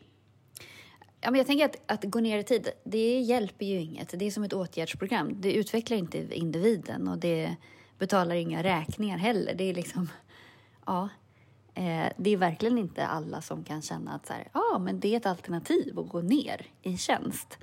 Ja, 1.21 1.31
men 1.31 1.38
jag 1.38 1.48
tänker 1.48 1.65
att, 1.65 1.91
att 1.91 2.03
gå 2.03 2.19
ner 2.19 2.38
i 2.38 2.43
tid, 2.43 2.69
det 2.83 3.19
hjälper 3.19 3.65
ju 3.65 3.79
inget. 3.79 4.19
Det 4.19 4.25
är 4.25 4.31
som 4.31 4.43
ett 4.43 4.53
åtgärdsprogram. 4.53 5.41
Det 5.41 5.53
utvecklar 5.53 5.98
inte 5.98 6.38
individen 6.38 7.07
och 7.07 7.17
det 7.17 7.55
betalar 8.00 8.36
inga 8.36 8.63
räkningar 8.63 9.17
heller. 9.17 9.53
Det 9.53 9.69
är 9.69 9.74
liksom, 9.74 10.10
ja, 10.86 11.10
Eh, 11.75 12.11
det 12.17 12.29
är 12.29 12.37
verkligen 12.37 12.77
inte 12.77 13.07
alla 13.07 13.41
som 13.41 13.63
kan 13.63 13.81
känna 13.81 14.11
att 14.11 14.25
så 14.25 14.33
här, 14.33 14.47
ah, 14.51 14.79
men 14.79 14.99
det 14.99 15.13
är 15.13 15.17
ett 15.17 15.25
alternativ 15.25 15.99
att 15.99 16.09
gå 16.09 16.21
ner 16.21 16.65
i 16.81 16.97
tjänst. 16.97 17.57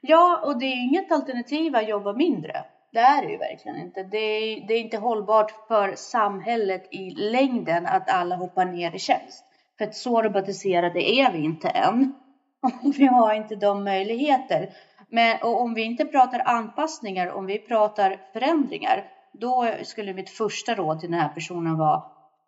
Ja, 0.00 0.42
och 0.44 0.58
det 0.58 0.66
är 0.66 0.88
inget 0.88 1.12
alternativ 1.12 1.76
att 1.76 1.88
jobba 1.88 2.12
mindre. 2.12 2.64
Det 2.92 2.98
är 2.98 3.22
det 3.22 3.32
ju 3.32 3.38
verkligen 3.38 3.76
inte. 3.76 4.02
Det 4.02 4.18
är, 4.18 4.66
det 4.68 4.74
är 4.74 4.80
inte 4.80 4.96
hållbart 4.96 5.50
för 5.68 5.94
samhället 5.96 6.88
i 6.90 7.10
längden 7.10 7.86
att 7.86 8.10
alla 8.10 8.36
hoppar 8.36 8.64
ner 8.64 8.94
i 8.94 8.98
tjänst. 8.98 9.44
För 9.78 9.84
att 9.84 9.94
så 9.94 10.22
robotiserade 10.22 11.10
är 11.10 11.32
vi 11.32 11.38
inte 11.38 11.68
än. 11.68 12.14
vi 12.98 13.06
har 13.06 13.34
inte 13.34 13.56
de 13.56 13.84
möjligheter. 13.84 14.70
Men 15.08 15.36
och 15.42 15.60
om 15.60 15.74
vi 15.74 15.82
inte 15.82 16.04
pratar 16.04 16.42
anpassningar, 16.44 17.32
om 17.32 17.46
vi 17.46 17.58
pratar 17.58 18.20
förändringar, 18.32 19.04
då 19.32 19.70
skulle 19.82 20.14
mitt 20.14 20.30
första 20.30 20.74
råd 20.74 21.00
till 21.00 21.10
den 21.10 21.20
här 21.20 21.28
personen 21.28 21.76
vara 21.76 22.02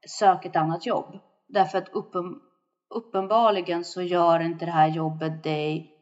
sök 0.08 0.44
ett 0.44 0.56
annat 0.56 0.86
jobb. 0.86 1.18
Därför 1.48 1.78
att 1.78 1.88
uppen, 1.88 2.34
uppenbarligen 2.94 3.84
så 3.84 4.02
gör 4.02 4.40
inte 4.40 4.64
det 4.64 4.70
här 4.70 4.88
jobbet 4.88 5.42
dig 5.42 5.92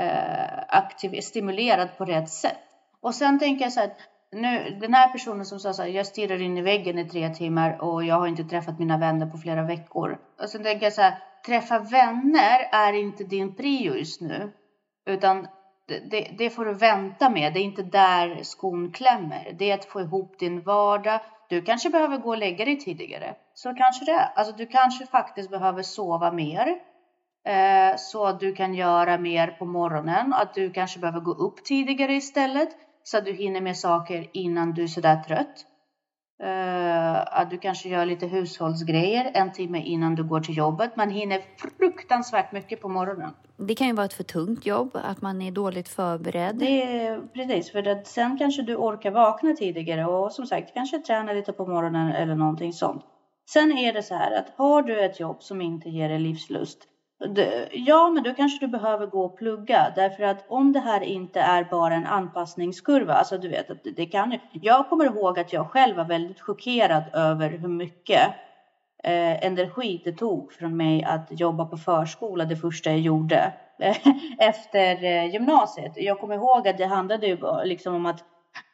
eh, 0.00 0.58
aktiv, 0.68 1.20
stimulerad 1.20 1.88
på 1.98 2.04
rätt 2.04 2.30
sätt. 2.30 2.58
Och 3.00 3.14
sen 3.14 3.38
tänker 3.38 3.64
jag 3.64 3.72
så 3.72 3.80
här, 3.80 3.92
nu, 4.32 4.78
den 4.80 4.94
här 4.94 5.12
personen 5.12 5.44
som 5.44 5.60
sa 5.60 5.72
så 5.72 5.82
här, 5.82 5.88
jag 5.88 6.06
stirrar 6.06 6.42
in 6.42 6.58
i 6.58 6.62
väggen 6.62 6.98
i 6.98 7.08
tre 7.08 7.34
timmar 7.34 7.82
och 7.82 8.04
jag 8.04 8.14
har 8.14 8.26
inte 8.26 8.44
träffat 8.44 8.78
mina 8.78 8.98
vänner 8.98 9.26
på 9.26 9.38
flera 9.38 9.62
veckor. 9.62 10.18
Och 10.42 10.48
sen 10.48 10.62
tänker 10.62 10.86
jag 10.86 10.92
så 10.92 11.02
här, 11.02 11.18
träffa 11.46 11.78
vänner 11.78 12.68
är 12.72 12.92
inte 12.92 13.24
din 13.24 13.54
prio 13.54 13.94
just 13.94 14.20
nu. 14.20 14.52
Utan 15.06 15.46
det, 15.86 16.34
det, 16.38 16.50
får 16.50 16.64
du 16.64 16.74
vänta 16.74 17.30
med. 17.30 17.52
Det 17.52 17.60
är 17.60 17.64
inte 17.64 17.82
där 17.82 18.42
skon 18.42 18.92
klämmer. 18.92 19.52
Det 19.58 19.70
är 19.70 19.74
att 19.74 19.84
få 19.84 20.00
ihop 20.00 20.38
din 20.38 20.62
vardag. 20.62 21.20
Du 21.48 21.62
kanske 21.62 21.90
behöver 21.90 22.18
gå 22.18 22.28
och 22.28 22.38
lägga 22.38 22.64
dig 22.64 22.78
tidigare. 22.78 23.34
Så 23.62 23.74
kanske 23.74 24.04
det 24.04 24.12
är. 24.12 24.32
Alltså 24.34 24.54
du 24.56 24.66
kanske 24.66 25.06
faktiskt 25.06 25.50
behöver 25.50 25.82
sova 25.82 26.32
mer. 26.32 26.66
Eh, 27.48 27.96
så 27.96 28.24
att 28.24 28.40
du 28.40 28.52
kan 28.52 28.74
göra 28.74 29.18
mer 29.18 29.48
på 29.48 29.64
morgonen. 29.64 30.32
Att 30.32 30.54
du 30.54 30.70
kanske 30.70 30.98
behöver 30.98 31.20
gå 31.20 31.32
upp 31.32 31.64
tidigare 31.64 32.14
istället. 32.14 32.68
Så 33.02 33.18
att 33.18 33.24
du 33.24 33.32
hinner 33.32 33.60
med 33.60 33.76
saker 33.76 34.30
innan 34.32 34.72
du 34.72 34.82
är 34.82 34.86
sådär 34.86 35.22
trött. 35.26 35.66
Uh, 36.44 37.38
att 37.38 37.50
du 37.50 37.58
kanske 37.58 37.88
gör 37.88 38.06
lite 38.06 38.26
hushållsgrejer 38.26 39.30
en 39.34 39.52
timme 39.52 39.82
innan 39.82 40.14
du 40.14 40.24
går 40.24 40.40
till 40.40 40.56
jobbet. 40.56 40.96
Man 40.96 41.10
hinner 41.10 41.40
fruktansvärt 41.78 42.52
mycket 42.52 42.80
på 42.80 42.88
morgonen. 42.88 43.30
Det 43.56 43.74
kan 43.74 43.86
ju 43.86 43.92
vara 43.92 44.06
ett 44.06 44.12
för 44.12 44.24
tungt 44.24 44.66
jobb, 44.66 44.90
att 44.94 45.22
man 45.22 45.42
är 45.42 45.50
dåligt 45.50 45.88
förberedd. 45.88 46.56
Det 46.56 46.82
är, 46.82 47.20
precis, 47.34 47.72
för 47.72 47.88
att 47.88 48.06
sen 48.06 48.38
kanske 48.38 48.62
du 48.62 48.76
orkar 48.76 49.10
vakna 49.10 49.52
tidigare 49.52 50.06
och 50.06 50.32
som 50.32 50.46
sagt 50.46 50.74
kanske 50.74 50.98
träna 50.98 51.32
lite 51.32 51.52
på 51.52 51.66
morgonen 51.66 52.12
eller 52.12 52.34
någonting 52.34 52.72
sånt. 52.72 53.04
Sen 53.52 53.78
är 53.78 53.92
det 53.92 54.02
så 54.02 54.14
här 54.14 54.32
att 54.38 54.52
har 54.56 54.82
du 54.82 55.00
ett 55.00 55.20
jobb 55.20 55.42
som 55.42 55.60
inte 55.60 55.88
ger 55.88 56.08
dig 56.08 56.18
livslust 56.18 56.88
Ja, 57.72 58.10
men 58.10 58.22
då 58.22 58.34
kanske 58.34 58.66
du 58.66 58.68
behöver 58.68 59.06
gå 59.06 59.24
och 59.24 59.38
plugga 59.38 59.92
därför 59.96 60.22
att 60.22 60.44
om 60.48 60.72
det 60.72 60.80
här 60.80 61.00
inte 61.02 61.40
är 61.40 61.64
bara 61.64 61.94
en 61.94 62.06
anpassningskurva, 62.06 63.14
alltså 63.14 63.38
du 63.38 63.48
vet 63.48 63.70
att 63.70 63.78
det 63.96 64.06
kan 64.06 64.32
ju. 64.32 64.38
Jag 64.52 64.88
kommer 64.88 65.04
ihåg 65.04 65.38
att 65.38 65.52
jag 65.52 65.70
själv 65.70 65.96
var 65.96 66.04
väldigt 66.04 66.40
chockerad 66.40 67.02
över 67.12 67.50
hur 67.50 67.68
mycket 67.68 68.22
eh, 69.04 69.46
energi 69.46 70.02
det 70.04 70.12
tog 70.12 70.52
från 70.52 70.76
mig 70.76 71.04
att 71.04 71.28
jobba 71.30 71.64
på 71.64 71.76
förskola 71.76 72.44
det 72.44 72.56
första 72.56 72.90
jag 72.90 73.00
gjorde 73.00 73.52
efter 74.38 75.04
eh, 75.04 75.32
gymnasiet. 75.32 75.92
Jag 75.96 76.20
kommer 76.20 76.34
ihåg 76.34 76.68
att 76.68 76.78
det 76.78 76.86
handlade 76.86 77.26
ju 77.26 77.38
liksom 77.64 77.94
om 77.94 78.06
att 78.06 78.24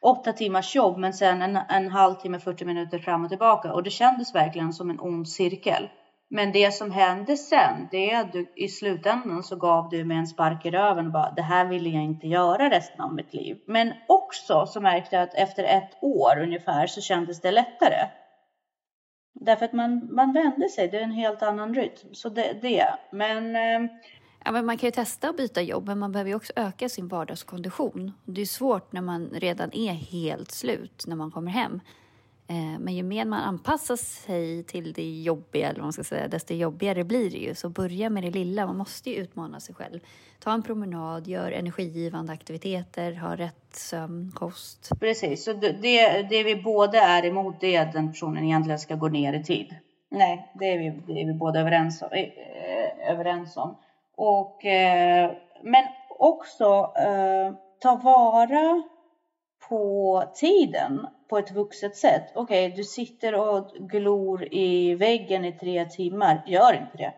åtta 0.02 0.32
timmars 0.32 0.74
jobb, 0.76 0.98
men 0.98 1.12
sen 1.12 1.42
en, 1.42 1.56
en 1.68 1.90
halvtimme, 1.90 2.38
40 2.38 2.64
minuter 2.64 2.98
fram 2.98 3.24
och 3.24 3.28
tillbaka 3.28 3.72
och 3.72 3.82
det 3.82 3.90
kändes 3.90 4.34
verkligen 4.34 4.72
som 4.72 4.90
en 4.90 5.00
ond 5.00 5.28
cirkel. 5.28 5.88
Men 6.30 6.52
det 6.52 6.74
som 6.74 6.90
hände 6.90 7.36
sen, 7.36 7.88
det 7.90 8.10
är 8.10 8.20
att 8.20 8.32
du, 8.32 8.52
i 8.56 8.68
slutändan 8.68 9.42
så 9.42 9.56
gav 9.56 9.88
du 9.88 10.04
mig 10.04 10.16
en 10.16 10.26
spark 10.26 10.66
i 10.66 10.70
röven 10.70 11.06
och 11.06 11.12
bara 11.12 11.30
det 11.30 11.42
här 11.42 11.64
vill 11.64 11.94
jag 11.94 12.04
inte 12.04 12.26
göra 12.26 12.70
resten 12.70 13.00
av 13.00 13.14
mitt 13.14 13.34
liv. 13.34 13.56
Men 13.66 13.92
också 14.08 14.66
så 14.66 14.80
märkte 14.80 15.16
jag 15.16 15.22
att 15.22 15.34
efter 15.34 15.64
ett 15.64 16.02
år 16.02 16.42
ungefär 16.42 16.86
så 16.86 17.00
kändes 17.00 17.40
det 17.40 17.50
lättare. 17.50 18.08
Därför 19.40 19.64
att 19.64 19.72
man, 19.72 20.14
man 20.14 20.32
vände 20.32 20.68
sig, 20.68 20.88
det 20.88 20.96
är 20.96 21.02
en 21.02 21.12
helt 21.12 21.42
annan 21.42 21.74
rytm. 21.74 22.14
Så 22.14 22.28
det, 22.28 22.52
det. 22.62 22.86
Men, 23.12 23.56
eh, 23.56 23.90
ja, 24.44 24.52
men 24.52 24.66
man 24.66 24.78
kan 24.78 24.86
ju 24.86 24.90
testa 24.90 25.28
att 25.28 25.36
byta 25.36 25.62
jobb, 25.62 25.86
men 25.86 25.98
man 25.98 26.12
behöver 26.12 26.30
ju 26.30 26.34
också 26.36 26.52
öka 26.56 26.88
sin 26.88 27.08
vardagskondition. 27.08 28.12
Det 28.24 28.40
är 28.40 28.46
svårt 28.46 28.92
när 28.92 29.02
man 29.02 29.30
redan 29.32 29.74
är 29.74 29.92
helt 29.92 30.50
slut 30.50 31.04
när 31.06 31.16
man 31.16 31.30
kommer 31.30 31.50
hem. 31.50 31.80
Eh, 32.50 32.78
men 32.78 32.94
ju 32.94 33.02
mer 33.02 33.24
man 33.24 33.40
anpassar 33.40 33.96
sig 33.96 34.62
till 34.62 34.92
det 34.92 35.22
jobbiga, 35.22 35.68
eller 35.68 35.80
vad 35.80 35.86
man 35.86 35.92
ska 35.92 36.04
säga, 36.04 36.28
desto 36.28 36.54
jobbigare 36.54 37.04
blir 37.04 37.30
det 37.30 37.38
ju. 37.38 37.54
Så 37.54 37.68
börja 37.68 38.10
med 38.10 38.22
det 38.22 38.30
lilla, 38.30 38.66
man 38.66 38.76
måste 38.76 39.10
ju 39.10 39.16
utmana 39.16 39.60
sig 39.60 39.74
själv. 39.74 40.00
Ta 40.38 40.52
en 40.52 40.62
promenad, 40.62 41.26
gör 41.26 41.52
energigivande 41.52 42.32
aktiviteter, 42.32 43.12
ha 43.12 43.36
rätt 43.36 43.74
sömn, 43.74 44.32
kost. 44.34 44.90
Precis, 45.00 45.44
så 45.44 45.52
det, 45.52 45.72
det 46.30 46.42
vi 46.42 46.62
båda 46.62 47.00
är 47.00 47.24
emot 47.24 47.60
det 47.60 47.76
är 47.76 47.86
att 47.86 47.92
den 47.92 48.12
personen 48.12 48.44
egentligen 48.44 48.78
ska 48.78 48.94
gå 48.94 49.08
ner 49.08 49.32
i 49.32 49.44
tid. 49.44 49.74
Nej, 50.10 50.52
det 50.54 50.64
är 50.64 50.78
vi, 50.78 51.02
det 51.06 51.20
är 51.20 51.26
vi 51.26 51.34
båda 51.34 51.60
överens 51.60 52.02
om. 52.02 52.08
Eh, 52.12 53.12
överens 53.12 53.56
om. 53.56 53.76
Och, 54.20 54.64
eh, 54.64 55.30
men 55.62 55.84
också 56.08 56.92
eh, 56.96 57.54
ta 57.80 57.96
vara 57.96 58.82
på 59.68 60.24
tiden 60.34 61.06
på 61.28 61.38
ett 61.38 61.50
vuxet 61.50 61.96
sätt. 61.96 62.24
Okej, 62.34 62.66
okay, 62.66 62.76
du 62.76 62.84
sitter 62.84 63.34
och 63.34 63.70
glor 63.80 64.48
i 64.54 64.94
väggen 64.94 65.44
i 65.44 65.52
tre 65.52 65.84
timmar. 65.84 66.44
Gör 66.46 66.72
inte 66.72 66.96
det. 66.96 67.14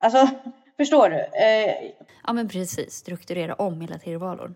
Alltså, 0.00 0.28
förstår 0.76 1.10
du? 1.10 1.16
Eh... 1.16 1.90
Ja, 2.26 2.32
men 2.32 2.48
precis. 2.48 2.94
Strukturera 2.94 3.54
om 3.54 3.80
hela 3.80 3.98
tillvaron. 3.98 4.54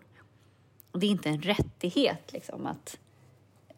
Och 0.91 0.99
det 0.99 1.05
är 1.05 1.11
inte 1.11 1.29
en 1.29 1.41
rättighet 1.41 2.33
liksom 2.33 2.65
att 2.65 2.99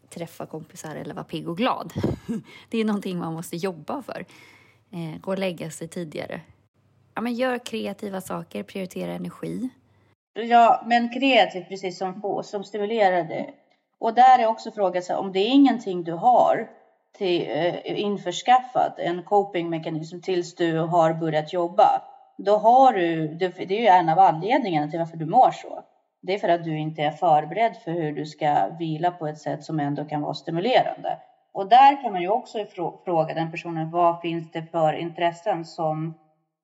träffa 0.09 0.45
kompisar 0.45 0.95
eller 0.95 1.13
vara 1.13 1.23
pigg 1.23 1.49
och 1.49 1.57
glad. 1.57 1.93
Det 2.69 2.77
är 2.77 2.85
någonting 2.85 3.17
man 3.17 3.33
måste 3.33 3.55
jobba 3.55 4.01
för. 4.01 4.25
Eh, 4.91 5.21
gå 5.21 5.31
och 5.31 5.39
lägga 5.39 5.71
sig 5.71 5.87
tidigare. 5.87 6.41
Ja, 7.15 7.21
men 7.21 7.33
gör 7.33 7.57
kreativa 7.57 8.21
saker, 8.21 8.63
prioritera 8.63 9.11
energi. 9.11 9.69
Ja, 10.33 10.83
men 10.85 11.09
kreativt 11.09 11.67
precis 11.67 11.97
som, 11.97 12.21
på, 12.21 12.43
som 12.43 12.63
stimulerar 12.63 13.23
det. 13.23 13.49
Och 13.99 14.13
där 14.13 14.39
är 14.39 14.47
också 14.47 14.71
frågan 14.71 15.03
så 15.03 15.15
om 15.15 15.31
det 15.31 15.39
är 15.39 15.49
ingenting 15.49 16.03
du 16.03 16.13
har 16.13 16.69
till, 17.17 17.41
eh, 17.49 17.99
införskaffat, 18.01 18.99
en 18.99 19.23
copingmekanism 19.23 20.19
tills 20.19 20.55
du 20.55 20.79
har 20.79 21.13
börjat 21.13 21.53
jobba. 21.53 22.01
Då 22.37 22.57
har 22.57 22.93
du, 22.93 23.27
det, 23.27 23.47
det 23.47 23.77
är 23.77 23.81
ju 23.81 23.87
en 23.87 24.09
av 24.09 24.19
anledningarna 24.19 24.87
till 24.87 24.99
varför 24.99 25.17
du 25.17 25.25
mår 25.25 25.51
så. 25.51 25.83
Det 26.21 26.33
är 26.33 26.39
för 26.39 26.49
att 26.49 26.63
du 26.63 26.77
inte 26.77 27.01
är 27.01 27.11
förberedd 27.11 27.75
för 27.83 27.91
hur 27.91 28.11
du 28.11 28.25
ska 28.25 28.67
vila 28.79 29.11
på 29.11 29.27
ett 29.27 29.37
sätt 29.37 29.63
som 29.63 29.79
ändå 29.79 30.05
kan 30.05 30.21
vara 30.21 30.33
stimulerande. 30.33 31.17
Och 31.51 31.69
där 31.69 32.01
kan 32.01 32.11
man 32.11 32.21
ju 32.21 32.29
också 32.29 32.65
fråga 33.05 33.33
den 33.33 33.51
personen, 33.51 33.91
vad 33.91 34.21
finns 34.21 34.51
det 34.51 34.63
för 34.71 34.93
intressen 34.93 35.65
som 35.65 36.13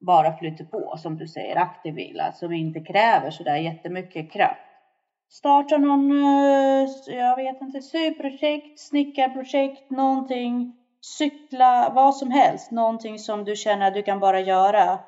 bara 0.05 0.37
flyter 0.37 0.65
på, 0.65 0.97
som 0.97 1.17
du 1.17 1.27
säger, 1.27 1.55
aktiv 1.55 1.95
vila, 1.95 2.23
alltså, 2.23 2.45
som 2.45 2.53
inte 2.53 2.79
kräver 2.79 3.31
så 3.31 3.43
där 3.43 3.55
jättemycket 3.55 4.31
kraft. 4.31 4.59
Starta 5.29 5.77
någon, 5.77 6.11
eh, 6.11 6.89
jag 7.07 7.35
vet 7.35 7.61
inte, 7.61 7.81
syprojekt, 7.81 8.79
snickarprojekt, 8.79 9.89
någonting, 9.89 10.75
cykla, 11.01 11.91
vad 11.95 12.15
som 12.15 12.31
helst, 12.31 12.71
någonting 12.71 13.19
som 13.19 13.43
du 13.43 13.55
känner 13.55 13.87
att 13.87 13.93
du 13.93 14.03
kan 14.03 14.19
bara 14.19 14.39
göra. 14.39 14.99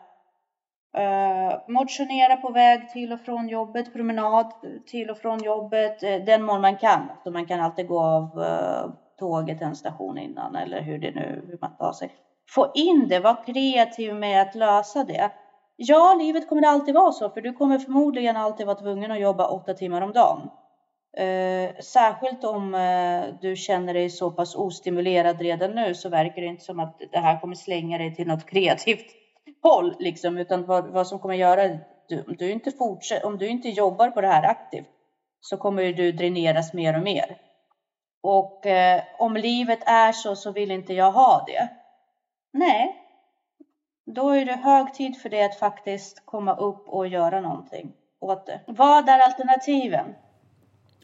Eh, 0.98 1.60
motionera 1.68 2.36
på 2.36 2.52
väg 2.52 2.90
till 2.90 3.14
och 3.14 3.20
från 3.20 3.50
jobbet, 3.50 3.94
promenad 3.94 4.52
till 4.86 5.10
och 5.10 5.18
från 5.18 5.44
jobbet, 5.44 6.04
eh, 6.04 6.16
den 6.26 6.44
mån 6.44 6.62
man 6.62 6.78
kan. 6.78 7.12
Så 7.24 7.32
man 7.32 7.46
kan 7.46 7.60
alltid 7.60 7.88
gå 7.88 8.00
av 8.00 8.44
tåget 9.20 9.62
en 9.62 9.76
station 9.76 10.18
innan 10.18 10.56
eller 10.56 10.82
hur 10.82 10.98
det 10.98 11.12
nu, 11.12 11.46
hur 11.48 11.58
man 11.62 11.78
tar 11.78 11.94
sig 11.94 12.27
få 12.50 12.72
in 12.76 13.08
det, 13.08 13.20
vara 13.20 13.44
kreativ 13.46 14.16
med 14.16 14.42
att 14.42 14.56
lösa 14.56 15.04
det. 15.04 15.32
Ja, 15.76 16.16
livet 16.20 16.50
kommer 16.50 16.68
alltid 16.68 16.96
vara 16.96 17.12
så, 17.12 17.30
för 17.30 17.42
du 17.42 17.54
kommer 17.54 17.80
förmodligen 17.80 18.38
alltid 18.38 18.66
vara 18.66 18.78
tvungen 18.78 19.12
att 19.12 19.20
jobba 19.20 19.48
åtta 19.48 19.74
timmar 19.74 20.02
om 20.02 20.14
dagen. 20.14 20.50
Eh, 21.18 21.76
särskilt 21.84 22.44
om 22.44 22.76
eh, 22.76 23.24
du 23.42 23.56
känner 23.56 23.94
dig 23.94 24.10
så 24.10 24.32
pass 24.32 24.56
ostimulerad 24.56 25.42
redan 25.42 25.72
nu 25.72 25.96
så 25.96 26.10
verkar 26.10 26.42
det 26.42 26.48
inte 26.48 26.64
som 26.64 26.80
att 26.80 27.02
det 27.12 27.20
här 27.20 27.40
kommer 27.40 27.56
slänga 27.56 27.98
dig 27.98 28.16
till 28.16 28.28
något 28.28 28.46
kreativt 28.50 29.06
håll, 29.64 29.96
liksom, 30.00 30.38
utan 30.38 30.66
vad, 30.66 30.88
vad 30.88 31.08
som 31.08 31.20
kommer 31.20 31.36
göra, 31.36 31.78
du, 32.08 32.24
du 32.38 32.52
inte 32.52 32.72
om 33.24 33.38
du 33.38 33.48
inte 33.48 33.70
jobbar 33.70 34.10
på 34.10 34.22
det 34.22 34.28
här 34.28 34.44
aktivt 34.44 34.88
så 35.42 35.58
kommer 35.58 35.94
du 35.94 36.12
dräneras 36.12 36.74
mer 36.74 36.98
och 36.98 37.04
mer. 37.04 37.38
Och 38.24 38.66
eh, 38.66 39.02
om 39.20 39.38
livet 39.38 39.80
är 39.86 40.12
så, 40.12 40.36
så 40.36 40.52
vill 40.52 40.72
inte 40.72 40.94
jag 40.94 41.12
ha 41.12 41.44
det. 41.48 41.70
Nej, 42.58 42.96
då 44.06 44.30
är 44.30 44.46
det 44.46 44.56
hög 44.56 44.94
tid 44.94 45.22
för 45.22 45.30
det 45.30 45.46
att 45.46 45.60
faktiskt 45.60 46.26
komma 46.26 46.56
upp 46.56 46.90
och 46.90 47.08
göra 47.08 47.42
någonting 47.42 47.94
åt 48.20 48.46
det. 48.46 48.62
Vad 48.68 49.10
är 49.10 49.20
alternativen? 49.20 50.14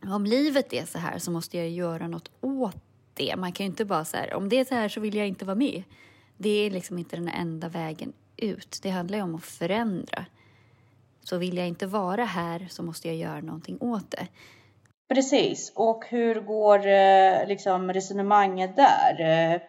Om 0.03 0.25
livet 0.25 0.73
är 0.73 0.85
så 0.85 0.97
här 0.97 1.19
så 1.19 1.31
måste 1.31 1.57
jag 1.57 1.69
göra 1.69 2.07
något 2.07 2.31
åt 2.41 2.77
det. 3.13 3.35
Man 3.37 3.51
kan 3.51 3.63
ju 3.65 3.69
inte 3.69 3.85
bara 3.85 4.05
säga 4.05 4.37
om 4.37 4.49
det 4.49 4.59
är 4.59 4.65
så 4.65 4.75
här 4.75 4.89
så 4.89 4.99
vill 4.99 5.15
jag 5.15 5.27
inte 5.27 5.45
vara 5.45 5.55
med. 5.55 5.83
Det 6.37 6.49
är 6.49 6.71
liksom 6.71 6.97
inte 6.97 7.15
den 7.15 7.27
enda 7.27 7.69
vägen 7.69 8.13
ut. 8.37 8.79
Det 8.83 8.89
handlar 8.89 9.17
ju 9.17 9.23
om 9.23 9.35
att 9.35 9.43
förändra. 9.43 10.25
Så 11.23 11.37
vill 11.37 11.57
jag 11.57 11.67
inte 11.67 11.85
vara 11.85 12.25
här 12.25 12.67
så 12.69 12.83
måste 12.83 13.07
jag 13.07 13.17
göra 13.17 13.41
någonting 13.41 13.77
åt 13.81 14.11
det. 14.11 14.27
Precis, 15.13 15.71
och 15.75 16.05
hur 16.09 16.41
går 16.41 16.87
eh, 16.87 17.47
liksom 17.47 17.93
resonemanget 17.93 18.75
där? 18.75 19.21
Eh, 19.21 19.61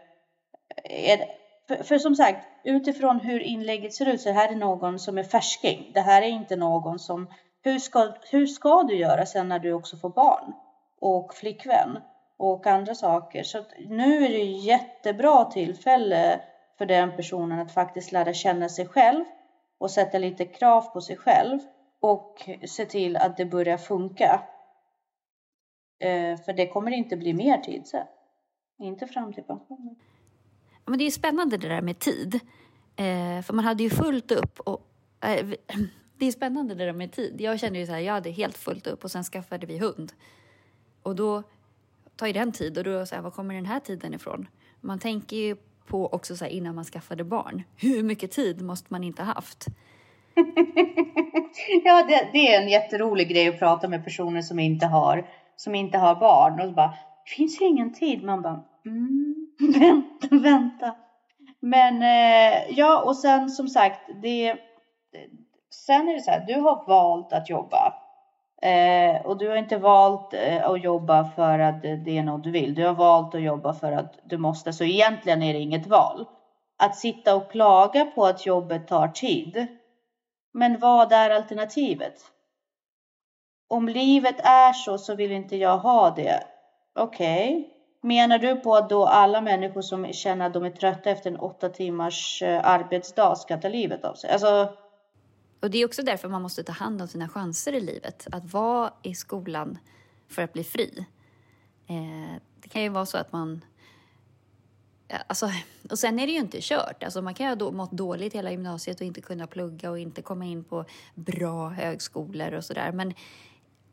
är 0.84 1.43
för, 1.68 1.76
för, 1.82 1.98
som 1.98 2.14
sagt, 2.14 2.46
utifrån 2.64 3.20
hur 3.20 3.40
inlägget 3.40 3.94
ser 3.94 4.08
ut 4.08 4.20
så 4.20 4.32
här 4.32 4.52
är 4.52 4.56
någon 4.56 4.98
som 4.98 5.18
är 5.18 5.22
färsking. 5.22 5.90
Det 5.94 6.00
här 6.00 6.22
är 6.22 6.26
inte 6.26 6.56
någon 6.56 6.98
som, 6.98 7.28
hur 7.62 7.78
ska, 7.78 8.12
hur 8.30 8.46
ska 8.46 8.82
du 8.82 8.96
göra 8.96 9.26
sen 9.26 9.48
när 9.48 9.58
du 9.58 9.72
också 9.72 9.96
får 9.96 10.10
barn 10.10 10.52
och 11.00 11.34
flickvän 11.34 11.98
och 12.36 12.66
andra 12.66 12.94
saker? 12.94 13.42
Så 13.42 13.64
nu 13.88 14.24
är 14.24 14.28
det 14.28 14.44
jättebra 14.44 15.44
tillfälle 15.44 16.40
för 16.78 16.86
den 16.86 17.16
personen 17.16 17.58
att 17.58 17.74
faktiskt 17.74 18.12
lära 18.12 18.32
känna 18.32 18.68
sig 18.68 18.86
själv 18.86 19.24
och 19.78 19.90
sätta 19.90 20.18
lite 20.18 20.44
krav 20.44 20.82
på 20.82 21.00
sig 21.00 21.16
själv 21.16 21.60
och 22.00 22.48
se 22.66 22.86
till 22.86 23.16
att 23.16 23.36
det 23.36 23.44
börjar 23.44 23.76
funka. 23.76 24.42
Eh, 25.98 26.36
för 26.36 26.52
det 26.52 26.66
kommer 26.66 26.90
inte 26.90 27.16
bli 27.16 27.34
mer 27.34 27.58
tid 27.58 27.86
sen. 27.86 28.06
Inte 28.78 29.06
fram 29.06 29.32
till 29.32 29.44
pensionen. 29.44 29.96
Men 30.86 30.98
det 30.98 31.06
är 31.06 31.10
spännande 31.10 31.56
det 31.56 31.68
där 31.68 31.82
med 31.82 31.98
tid. 31.98 32.34
Eh, 32.96 33.42
för 33.42 33.52
man 33.52 33.64
hade 33.64 33.82
ju 33.82 33.90
fullt 33.90 34.30
upp 34.30 34.60
och 34.60 34.88
eh, 35.20 35.46
det 36.18 36.26
är 36.26 36.32
spännande 36.32 36.74
det 36.74 36.84
där 36.84 36.92
med 36.92 37.12
tid. 37.12 37.40
Jag 37.40 37.60
kände 37.60 37.78
ju 37.78 37.86
så 37.86 37.92
här, 37.92 38.00
jag 38.00 38.12
hade 38.12 38.30
helt 38.30 38.56
fullt 38.56 38.86
upp 38.86 39.04
och 39.04 39.10
sen 39.10 39.24
skaffade 39.24 39.66
vi 39.66 39.78
hund. 39.78 40.12
Och 41.02 41.16
då 41.16 41.42
tar 42.16 42.26
ju 42.26 42.32
den 42.32 42.52
tid 42.52 42.78
och 42.78 42.84
då 42.84 43.06
så 43.06 43.14
här, 43.14 43.22
var 43.22 43.30
kommer 43.30 43.54
den 43.54 43.66
här 43.66 43.80
tiden 43.80 44.14
ifrån? 44.14 44.46
Man 44.80 44.98
tänker 44.98 45.36
ju 45.36 45.56
på 45.86 46.06
också 46.06 46.36
så 46.36 46.44
här, 46.44 46.52
innan 46.52 46.74
man 46.74 46.84
skaffade 46.84 47.24
barn. 47.24 47.62
Hur 47.76 48.02
mycket 48.02 48.30
tid 48.30 48.62
måste 48.62 48.86
man 48.90 49.04
inte 49.04 49.22
ha 49.22 49.32
haft? 49.32 49.66
ja, 51.84 52.04
det, 52.08 52.28
det, 52.32 52.54
är 52.54 52.62
en 52.62 52.68
jätterolig 52.68 53.28
grej 53.28 53.48
att 53.48 53.58
prata 53.58 53.88
med 53.88 54.04
personer 54.04 54.42
som 54.42 54.58
inte 54.58 54.86
har, 54.86 55.28
som 55.56 55.74
inte 55.74 55.98
har 55.98 56.14
barn 56.14 56.60
och 56.60 56.66
så 56.66 56.72
bara, 56.72 56.94
det 57.24 57.30
finns 57.30 57.60
ju 57.60 57.66
ingen 57.66 57.94
tid. 57.94 58.24
Man 58.24 58.42
bara, 58.42 58.64
mm, 58.86 59.43
vänta, 59.78 60.28
vänta. 60.30 60.94
Men 61.60 62.02
eh, 62.02 62.70
ja, 62.70 63.02
och 63.02 63.16
sen 63.16 63.50
som 63.50 63.68
sagt, 63.68 64.00
det, 64.22 64.56
sen 65.70 66.08
är 66.08 66.14
det 66.14 66.20
så 66.20 66.30
här, 66.30 66.44
du 66.46 66.54
har 66.54 66.86
valt 66.86 67.32
att 67.32 67.50
jobba. 67.50 67.94
Eh, 68.62 69.26
och 69.26 69.38
du 69.38 69.48
har 69.48 69.56
inte 69.56 69.76
valt 69.76 70.34
eh, 70.34 70.70
att 70.70 70.82
jobba 70.82 71.24
för 71.24 71.58
att 71.58 71.82
det 71.82 72.18
är 72.18 72.22
något 72.22 72.44
du 72.44 72.50
vill. 72.50 72.74
Du 72.74 72.86
har 72.86 72.94
valt 72.94 73.34
att 73.34 73.42
jobba 73.42 73.72
för 73.72 73.92
att 73.92 74.18
du 74.24 74.38
måste. 74.38 74.72
Så 74.72 74.84
egentligen 74.84 75.42
är 75.42 75.52
det 75.52 75.58
inget 75.58 75.86
val. 75.86 76.26
Att 76.78 76.96
sitta 76.96 77.36
och 77.36 77.50
klaga 77.50 78.04
på 78.04 78.24
att 78.26 78.46
jobbet 78.46 78.88
tar 78.88 79.08
tid. 79.08 79.66
Men 80.52 80.78
vad 80.78 81.12
är 81.12 81.30
alternativet? 81.30 82.14
Om 83.68 83.88
livet 83.88 84.40
är 84.44 84.72
så 84.72 84.98
så 84.98 85.14
vill 85.14 85.32
inte 85.32 85.56
jag 85.56 85.78
ha 85.78 86.10
det. 86.10 86.40
Okej. 86.94 87.48
Okay. 87.48 87.73
Menar 88.04 88.38
du 88.38 88.56
på 88.56 88.74
att 88.74 88.90
då 88.90 89.06
alla 89.06 89.40
människor 89.40 89.82
som 89.82 90.12
känner 90.12 90.46
att 90.46 90.54
de 90.54 90.64
är 90.64 90.70
trötta 90.70 91.10
efter 91.10 91.30
en 91.30 91.36
åtta 91.36 91.68
timmars 91.68 92.42
eh, 92.42 92.60
arbetsdag 92.64 93.36
ska 93.36 93.56
ta 93.56 93.68
livet 93.68 94.04
av 94.04 94.14
sig? 94.14 94.30
Alltså, 94.30 94.74
och 95.60 95.70
det 95.70 95.78
är 95.78 95.86
också 95.86 96.02
därför 96.02 96.28
man 96.28 96.42
måste 96.42 96.64
ta 96.64 96.72
hand 96.72 97.02
om 97.02 97.08
sina 97.08 97.28
chanser 97.28 97.72
i 97.72 97.80
livet. 97.80 98.26
Att 98.32 98.52
vara 98.52 98.92
i 99.02 99.14
skolan 99.14 99.78
för 100.28 100.42
att 100.42 100.52
bli 100.52 100.64
fri. 100.64 101.06
Eh, 101.86 102.40
det 102.60 102.68
kan 102.68 102.82
ju 102.82 102.88
vara 102.88 103.06
så 103.06 103.18
att 103.18 103.32
man... 103.32 103.64
Alltså, 105.26 105.50
och 105.90 105.98
sen 105.98 106.18
är 106.18 106.26
det 106.26 106.32
ju 106.32 106.38
inte 106.38 106.58
kört. 106.60 107.02
Alltså 107.02 107.22
man 107.22 107.34
kan 107.34 107.46
ju 107.46 107.64
ha 107.64 107.70
mått 107.70 107.92
dåligt 107.92 108.34
hela 108.34 108.50
gymnasiet 108.50 109.00
och 109.00 109.06
inte 109.06 109.20
kunna 109.20 109.46
plugga 109.46 109.90
och 109.90 109.98
inte 109.98 110.22
komma 110.22 110.44
in 110.44 110.64
på 110.64 110.84
bra 111.14 111.68
högskolor 111.68 112.52
och 112.52 112.64
sådär. 112.64 112.92
Men 112.92 113.14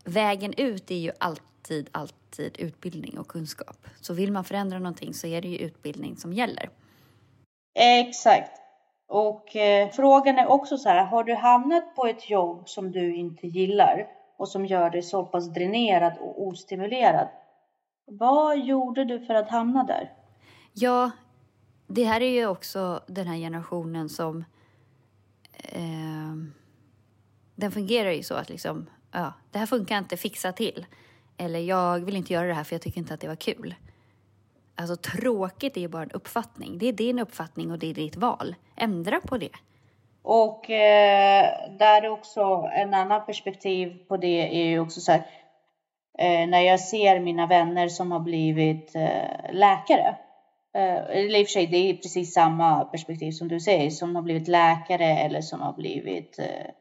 vägen 0.03 0.53
ut 0.57 0.91
är 0.91 0.95
ju 0.95 1.11
alltid, 1.19 1.50
alltid 1.91 2.55
utbildning 2.59 3.19
och 3.19 3.27
kunskap. 3.27 3.77
Så 4.01 4.13
vill 4.13 4.31
man 4.31 4.43
förändra 4.43 4.79
någonting 4.79 5.13
så 5.13 5.27
är 5.27 5.41
det 5.41 5.47
ju 5.47 5.57
utbildning 5.57 6.17
som 6.17 6.33
gäller. 6.33 6.69
Exakt. 7.79 8.51
Och 9.07 9.55
eh, 9.55 9.89
frågan 9.89 10.39
är 10.39 10.47
också 10.47 10.77
så 10.77 10.89
här, 10.89 11.05
har 11.05 11.23
du 11.23 11.35
hamnat 11.35 11.95
på 11.95 12.05
ett 12.05 12.29
jobb 12.29 12.69
som 12.69 12.91
du 12.91 13.15
inte 13.15 13.47
gillar 13.47 14.07
och 14.37 14.47
som 14.47 14.65
gör 14.65 14.89
dig 14.89 15.01
så 15.01 15.25
pass 15.25 15.53
dränerad 15.53 16.17
och 16.19 16.47
ostimulerad? 16.47 17.27
Vad 18.05 18.59
gjorde 18.59 19.05
du 19.05 19.25
för 19.25 19.33
att 19.33 19.49
hamna 19.49 19.83
där? 19.83 20.13
Ja, 20.73 21.11
det 21.87 22.03
här 22.03 22.21
är 22.21 22.31
ju 22.31 22.47
också 22.47 23.03
den 23.07 23.27
här 23.27 23.37
generationen 23.37 24.09
som... 24.09 24.43
Eh, 25.53 26.35
den 27.55 27.71
fungerar 27.71 28.11
ju 28.11 28.23
så 28.23 28.33
att 28.33 28.49
liksom, 28.49 28.89
ja, 29.11 29.33
det 29.51 29.59
här 29.59 29.65
funkar 29.65 29.97
inte, 29.97 30.17
fixa 30.17 30.51
till. 30.51 30.85
Eller 31.41 31.59
jag 31.59 31.99
vill 31.99 32.15
inte 32.15 32.33
göra 32.33 32.47
det 32.47 32.53
här 32.53 32.63
för 32.63 32.75
jag 32.75 32.81
tycker 32.81 32.97
inte 32.97 33.13
att 33.13 33.21
det 33.21 33.27
var 33.27 33.35
kul. 33.35 33.75
Alltså 34.75 34.95
tråkigt 34.95 35.77
är 35.77 35.81
ju 35.81 35.87
bara 35.87 36.03
en 36.03 36.11
uppfattning. 36.11 36.77
Det 36.77 36.87
är 36.87 36.93
din 36.93 37.19
uppfattning 37.19 37.71
och 37.71 37.79
det 37.79 37.89
är 37.89 37.93
ditt 37.93 38.15
val. 38.15 38.55
Ändra 38.75 39.21
på 39.21 39.37
det. 39.37 39.49
Och 40.21 40.69
eh, 40.69 41.45
där 41.79 42.01
är 42.01 42.09
också 42.09 42.69
en 42.73 42.93
annan 42.93 43.25
perspektiv 43.25 43.97
på 44.07 44.17
det 44.17 44.61
är 44.61 44.65
ju 44.65 44.79
också 44.79 45.01
så 45.01 45.11
här. 45.11 45.25
Eh, 46.17 46.47
när 46.47 46.61
jag 46.61 46.79
ser 46.79 47.19
mina 47.19 47.47
vänner 47.47 47.87
som 47.87 48.11
har 48.11 48.19
blivit 48.19 48.95
eh, 48.95 49.53
läkare. 49.53 50.15
Eh, 50.75 50.95
eller 50.95 51.39
i 51.39 51.43
och 51.43 51.47
för 51.47 51.51
sig, 51.51 51.67
det 51.67 51.77
är 51.77 51.93
precis 51.93 52.33
samma 52.33 52.85
perspektiv 52.85 53.31
som 53.31 53.47
du 53.47 53.59
säger, 53.59 53.89
som 53.89 54.15
har 54.15 54.23
blivit 54.23 54.47
läkare 54.47 55.05
eller 55.05 55.41
som 55.41 55.61
har 55.61 55.73
blivit 55.73 56.39
eh, 56.39 56.71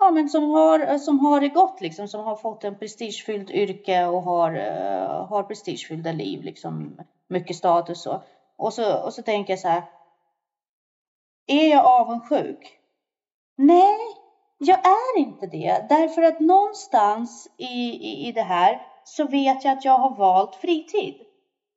ja, 0.00 0.10
men 0.10 0.28
som 0.28 0.50
har, 0.50 0.80
eh, 0.80 0.98
som 0.98 1.18
har 1.18 1.40
det 1.40 1.48
gott, 1.48 1.80
liksom, 1.80 2.08
som 2.08 2.24
har 2.24 2.36
fått 2.36 2.64
en 2.64 2.78
prestigefylld 2.78 3.50
yrke 3.50 4.06
och 4.06 4.22
har, 4.22 4.56
uh, 4.56 5.26
har 5.26 5.42
prestigefyllda 5.42 6.12
liv, 6.12 6.42
liksom, 6.42 7.00
mycket 7.28 7.56
status 7.56 8.06
och, 8.06 8.22
och 8.56 8.72
så. 8.72 9.04
Och 9.04 9.14
så 9.14 9.22
tänker 9.22 9.52
jag 9.52 9.60
så 9.60 9.68
här. 9.68 9.82
Är 11.46 11.70
jag 11.70 11.86
avundsjuk? 11.86 12.78
Nej, 13.56 13.98
jag 14.58 14.78
är 14.78 15.18
inte 15.18 15.46
det. 15.46 15.86
Därför 15.88 16.22
att 16.22 16.40
någonstans 16.40 17.48
i, 17.56 17.90
i, 17.90 18.28
i 18.28 18.32
det 18.32 18.42
här 18.42 18.82
så 19.04 19.24
vet 19.24 19.64
jag 19.64 19.72
att 19.72 19.84
jag 19.84 19.98
har 19.98 20.16
valt 20.16 20.54
fritid. 20.54 21.14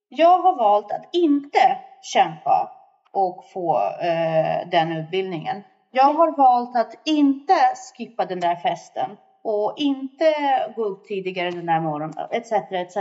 Jag 0.10 0.42
har 0.42 0.56
valt 0.56 0.92
att 0.92 1.10
inte 1.12 1.78
kämpa 2.02 2.72
och 3.12 3.46
få 3.54 3.78
eh, 4.02 4.70
den 4.70 4.92
utbildningen. 4.92 5.64
Jag 5.96 6.14
har 6.14 6.38
valt 6.38 6.76
att 6.76 6.94
inte 7.06 7.54
skippa 7.98 8.26
den 8.26 8.40
där 8.40 8.56
festen 8.56 9.18
och 9.44 9.74
inte 9.78 10.26
gå 10.76 10.86
upp 10.86 11.08
tidigare 11.08 11.52
den 11.52 11.66
där 11.66 11.80
morgonen 11.80 12.28
etc. 12.32 12.52
etc. 12.52 12.98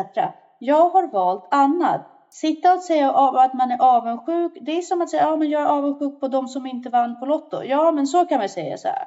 Jag 0.58 0.88
har 0.88 1.12
valt 1.12 1.48
annat. 1.50 2.00
Sitta 2.30 2.74
och 2.74 2.82
säga 2.82 3.12
att 3.12 3.54
man 3.54 3.70
är 3.70 3.82
avundsjuk. 3.82 4.52
Det 4.60 4.78
är 4.78 4.82
som 4.82 5.02
att 5.02 5.10
säga 5.10 5.28
att 5.28 5.40
ja, 5.40 5.44
jag 5.44 5.62
är 5.62 5.66
avundsjuk 5.66 6.20
på 6.20 6.28
de 6.28 6.48
som 6.48 6.66
inte 6.66 6.90
vann 6.90 7.20
på 7.20 7.26
Lotto. 7.26 7.62
Ja, 7.62 7.92
men 7.92 8.06
så 8.06 8.26
kan 8.26 8.38
man 8.38 8.48
säga 8.48 8.76
så 8.76 8.88
här. 8.88 9.04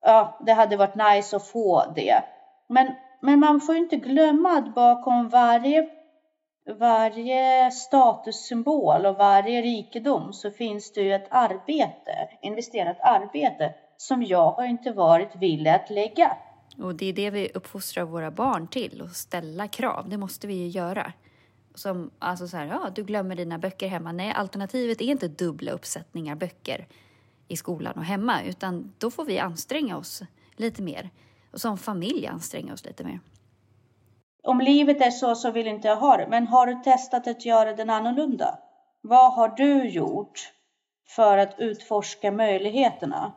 Ja, 0.00 0.38
det 0.46 0.52
hade 0.52 0.76
varit 0.76 0.94
nice 0.94 1.36
att 1.36 1.46
få 1.46 1.84
det. 1.94 2.22
Men, 2.68 2.92
men 3.20 3.40
man 3.40 3.60
får 3.60 3.76
inte 3.76 3.96
glömma 3.96 4.48
att 4.48 4.74
bakom 4.74 5.28
varje 5.28 5.82
varje 6.74 7.70
statussymbol 7.70 9.06
och 9.06 9.16
varje 9.16 9.62
rikedom 9.62 10.32
så 10.32 10.50
finns 10.50 10.92
det 10.92 11.00
ju 11.00 11.14
ett 11.14 11.28
arbete, 11.30 12.28
investerat 12.42 12.96
arbete, 13.00 13.74
som 13.96 14.22
jag 14.22 14.50
har 14.50 14.64
inte 14.64 14.92
varit 14.92 15.36
villig 15.36 15.70
att 15.70 15.90
lägga. 15.90 16.36
Och 16.78 16.94
det 16.94 17.06
är 17.06 17.12
det 17.12 17.30
vi 17.30 17.50
uppfostrar 17.54 18.04
våra 18.04 18.30
barn 18.30 18.68
till, 18.68 19.02
att 19.02 19.16
ställa 19.16 19.68
krav. 19.68 20.08
Det 20.08 20.16
måste 20.16 20.46
vi 20.46 20.54
ju 20.54 20.68
göra. 20.68 21.12
Som, 21.74 22.10
alltså 22.18 22.48
så 22.48 22.56
här, 22.56 22.66
ja, 22.66 22.90
du 22.94 23.04
glömmer 23.04 23.36
dina 23.36 23.58
böcker 23.58 23.88
hemma. 23.88 24.12
Nej, 24.12 24.32
alternativet 24.32 25.00
är 25.00 25.04
inte 25.04 25.28
dubbla 25.28 25.72
uppsättningar 25.72 26.34
böcker 26.34 26.86
i 27.48 27.56
skolan 27.56 27.92
och 27.96 28.04
hemma, 28.04 28.42
utan 28.42 28.92
då 28.98 29.10
får 29.10 29.24
vi 29.24 29.38
anstränga 29.38 29.96
oss 29.96 30.22
lite 30.56 30.82
mer. 30.82 31.10
Och 31.52 31.60
som 31.60 31.78
familj 31.78 32.26
anstränga 32.26 32.72
oss 32.72 32.84
lite 32.84 33.04
mer 33.04 33.20
om 34.46 34.60
livet 34.60 35.00
är 35.00 35.10
så 35.10 35.34
så 35.34 35.50
vill 35.50 35.66
inte 35.66 35.88
jag 35.88 35.96
ha 35.96 36.16
det. 36.16 36.26
Men 36.28 36.46
har 36.46 36.66
du 36.66 36.74
testat 36.74 37.26
att 37.26 37.46
göra 37.46 37.72
den 37.72 37.90
annorlunda? 37.90 38.58
Vad 39.02 39.32
har 39.32 39.48
du 39.48 39.88
gjort 39.88 40.52
för 41.08 41.38
att 41.38 41.54
utforska 41.58 42.32
möjligheterna? 42.32 43.32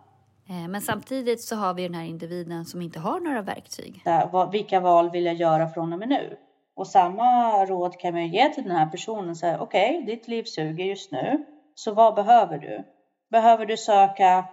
Eh, 0.49 0.67
men 0.67 0.81
samtidigt 0.81 1.41
så 1.41 1.55
har 1.55 1.73
vi 1.73 1.83
den 1.83 1.93
här 1.93 2.05
individen 2.05 2.65
som 2.65 2.81
inte 2.81 2.99
har 2.99 3.19
några 3.19 3.41
verktyg. 3.41 4.03
Vilka 4.51 4.79
val 4.79 5.09
vill 5.09 5.25
jag 5.25 5.35
göra 5.35 5.69
från 5.69 5.93
och 5.93 5.99
med 5.99 6.09
nu? 6.09 6.37
Och 6.75 6.87
samma 6.87 7.65
råd 7.65 7.99
kan 7.99 8.13
man 8.13 8.27
ge 8.27 8.49
till 8.49 8.63
den 8.63 8.75
här 8.75 8.85
personen. 8.85 9.35
Okej, 9.41 9.59
okay, 9.59 10.01
ditt 10.01 10.27
liv 10.27 10.43
suger 10.43 10.85
just 10.85 11.11
nu. 11.11 11.45
Så 11.75 11.93
vad 11.93 12.15
behöver 12.15 12.57
du? 12.57 12.83
Behöver 13.31 13.65
du 13.65 13.77
söka 13.77 14.45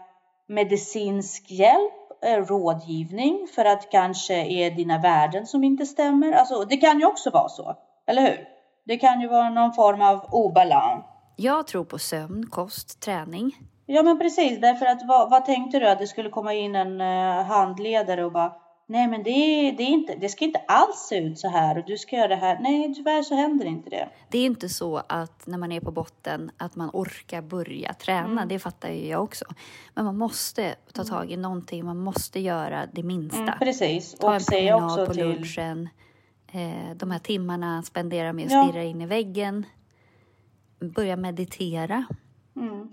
medicinsk 0.49 1.51
hjälp? 1.51 2.06
Eh, 2.27 2.45
rådgivning 2.45 3.47
för 3.55 3.65
att 3.65 3.91
kanske 3.91 4.35
är 4.35 4.71
dina 4.71 4.99
värden 4.99 5.47
som 5.47 5.65
inte 5.65 5.87
stämmer. 5.87 6.33
Alltså, 6.33 6.65
det 6.65 6.77
kan 6.77 6.99
ju 6.99 7.07
också 7.07 7.31
vara 7.31 7.49
så, 7.49 7.77
eller 8.07 8.23
hur? 8.23 8.49
Det 8.87 8.97
kan 8.97 9.21
ju 9.21 9.29
vara 9.29 9.51
någon 9.51 9.73
form 9.73 10.03
av 10.03 10.29
obalans. 10.31 11.05
Jag 11.37 11.67
tror 11.67 11.85
på 11.85 11.99
sömn, 11.99 12.47
kost, 12.51 13.01
träning. 13.01 13.57
Ja, 13.87 14.03
men 14.03 14.19
precis. 14.19 14.61
Därför 14.61 14.87
att 14.87 15.07
vad, 15.09 15.31
vad 15.31 15.45
tänkte 15.45 15.79
du? 15.79 15.89
Att 15.89 15.99
det 15.99 16.07
skulle 16.07 16.31
komma 16.31 16.55
in 16.55 16.75
en 16.75 17.01
uh, 17.01 17.43
handledare 17.43 18.25
och 18.25 18.33
bara 18.33 18.53
Nej, 18.89 19.09
men 19.09 19.23
det, 19.23 19.31
det, 19.71 19.83
är 19.83 19.89
inte, 19.89 20.15
det 20.15 20.29
ska 20.29 20.45
inte 20.45 20.59
alls 20.69 20.97
se 21.09 21.19
ut 21.19 21.39
så 21.39 21.49
här 21.49 21.79
och 21.79 21.85
du 21.87 21.99
ska 21.99 22.17
göra 22.17 22.29
det 22.29 22.37
här. 22.37 22.59
Nej, 22.61 22.95
tyvärr 22.95 23.23
så 23.23 23.35
händer 23.35 23.65
inte 23.65 23.91
det. 23.91 24.09
Det 24.31 24.39
är 24.39 24.47
inte 24.47 24.69
så 24.69 25.03
att 25.09 25.47
när 25.47 25.59
man 25.59 25.73
är 25.73 25.81
på 25.81 25.91
botten 25.91 26.51
att 26.57 26.77
man 26.77 26.91
orkar 26.93 27.43
börja 27.43 27.95
träna. 27.95 28.31
Mm. 28.31 28.49
Det 28.49 28.59
fattar 28.59 28.89
ju 28.89 29.07
jag 29.07 29.25
också. 29.25 29.45
Men 29.95 30.05
man 30.05 30.19
måste 30.19 30.75
ta 30.93 31.03
mm. 31.03 31.11
tag 31.11 31.31
i 31.31 31.37
någonting. 31.37 31.85
Man 31.85 31.99
måste 31.99 32.41
göra 32.41 32.87
det 32.93 33.03
minsta. 33.03 33.43
Mm, 33.43 33.59
precis. 33.59 34.15
Ta 34.15 34.35
en 34.35 34.41
promenad 34.45 35.07
på 35.07 35.15
till... 35.15 35.29
lunchen. 35.29 35.89
Eh, 36.53 36.97
de 36.97 37.11
här 37.11 37.19
timmarna 37.19 37.83
spendera 37.83 38.33
med 38.33 38.47
att 38.47 38.53
ja. 38.53 38.69
stirra 38.69 38.83
in 38.83 39.01
i 39.01 39.07
väggen. 39.07 39.67
Börja 40.81 41.17
meditera. 41.17 42.05
Mm. 42.57 42.89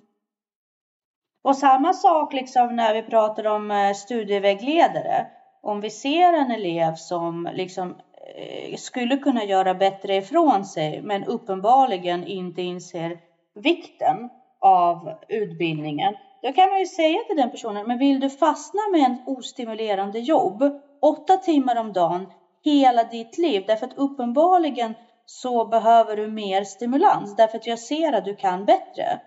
Och 1.43 1.55
samma 1.55 1.93
sak 1.93 2.33
liksom 2.33 2.75
när 2.75 2.93
vi 2.93 3.01
pratar 3.01 3.47
om 3.47 3.71
eh, 3.71 3.93
studievägledare. 3.93 5.27
Om 5.63 5.81
vi 5.81 5.89
ser 5.89 6.33
en 6.33 6.51
elev 6.51 6.95
som 6.95 7.49
liksom 7.53 7.95
eh, 8.35 8.75
skulle 8.75 9.17
kunna 9.17 9.43
göra 9.43 9.73
bättre 9.73 10.15
ifrån 10.15 10.65
sig 10.65 11.01
men 11.01 11.23
uppenbarligen 11.23 12.27
inte 12.27 12.61
inser 12.61 13.17
vikten 13.55 14.29
av 14.61 15.13
utbildningen. 15.29 16.15
Då 16.41 16.51
kan 16.51 16.69
man 16.69 16.79
ju 16.79 16.85
säga 16.85 17.19
till 17.27 17.37
den 17.37 17.51
personen, 17.51 17.87
men 17.87 17.97
vill 17.97 18.19
du 18.19 18.29
fastna 18.29 18.81
med 18.91 19.01
en 19.01 19.23
ostimulerande 19.25 20.19
jobb 20.19 20.63
åtta 21.01 21.37
timmar 21.37 21.75
om 21.75 21.93
dagen 21.93 22.27
hela 22.63 23.03
ditt 23.03 23.37
liv? 23.37 23.63
Därför 23.67 23.87
att 23.87 23.97
uppenbarligen 23.97 24.93
så 25.25 25.65
behöver 25.65 26.15
du 26.15 26.27
mer 26.27 26.63
stimulans 26.63 27.35
därför 27.35 27.57
att 27.57 27.67
jag 27.67 27.79
ser 27.79 28.13
att 28.13 28.25
du 28.25 28.35
kan 28.35 28.65
bättre. 28.65 29.19